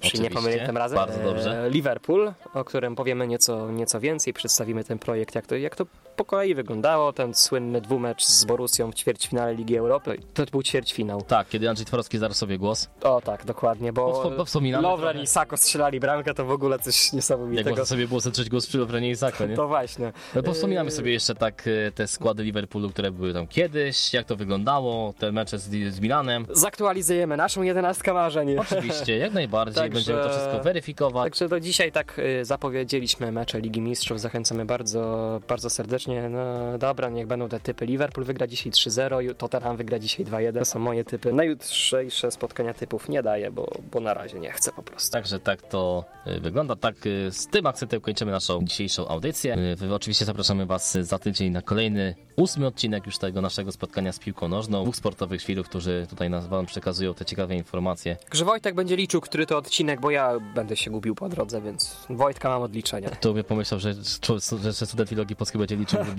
[0.00, 0.96] czyli nie Oczywiście, pomylić tym razem.
[0.96, 1.64] bardzo dobrze.
[1.66, 5.86] e, Liverpool, o którym powiemy nieco, nieco więcej, przedstawimy ten projekt, jak to, jak to
[6.20, 10.18] po kolei wyglądało, ten słynny dwumecz z Borussią w ćwierćfinale Ligi Europy.
[10.34, 11.22] To był ćwierćfinał.
[11.22, 14.32] Tak, kiedy Andrzej Tworowski zabrał sobie głos, O tak, dokładnie, bo
[14.80, 17.70] Lovren i Sako strzelali bramkę, to w ogóle coś jak niesamowitego.
[17.70, 19.56] można sobie było zacząć głos przy Lovrenie Isaka, nie?
[19.56, 20.12] To właśnie.
[20.34, 24.12] No bo wspominamy Yy, sobie jeszcze tak e, te składy Liverpoolu, które były tam kiedyś,
[24.14, 26.46] jak to wyglądało, te mecze z, z Milanem.
[26.50, 28.58] Zaktualizujemy naszą jedenastkę marzeń.
[28.58, 31.24] Oczywiście, jak najbardziej, Także- będziemy to wszystko weryfikować.
[31.24, 34.20] Także do dzisiaj tak y, zapowiedzieliśmy mecze Ligi Mistrzów.
[34.20, 36.09] Zachęcamy bardzo, bardzo serdecznie.
[36.30, 37.86] No dobra, niech będą te typy.
[37.86, 40.58] Liverpool wygra dzisiaj 3-0, ju- Tottenham wygra dzisiaj 2-1.
[40.58, 41.32] To są moje typy.
[41.32, 45.12] Na jutrzejsze spotkania typów nie daję, bo, bo na razie nie chcę po prostu.
[45.12, 46.76] Także tak to y, wygląda.
[46.76, 49.56] Tak y, z tym akcentem kończymy naszą dzisiejszą audycję.
[49.82, 54.18] Y, Oczywiście zapraszamy Was za tydzień na kolejny, ósmy odcinek już tego naszego spotkania z
[54.18, 54.82] piłką nożną.
[54.82, 58.16] Dwóch sportowych świrów, którzy tutaj nas Wam przekazują te ciekawe informacje.
[58.32, 61.96] Że Wojtek będzie liczył, który to odcinek, bo ja będę się gubił po drodze, więc
[62.10, 63.10] Wojtka mam odliczenia.
[63.10, 66.14] To by pomyślał, że, że, że student filologii polskiej będzie liczył na,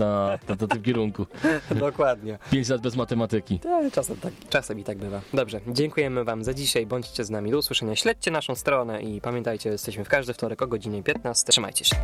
[0.47, 1.26] na, na tym kierunku.
[1.80, 2.39] Dokładnie.
[2.51, 3.59] Pięć lat bez matematyki.
[3.91, 5.22] Czasem, tak, czasem i tak bywa.
[5.34, 6.86] Dobrze, dziękujemy Wam za dzisiaj.
[6.86, 7.95] Bądźcie z nami do usłyszenia.
[7.95, 11.51] Śledźcie naszą stronę i pamiętajcie, jesteśmy w każdy wtorek o godzinie 15.
[11.51, 11.95] Trzymajcie się.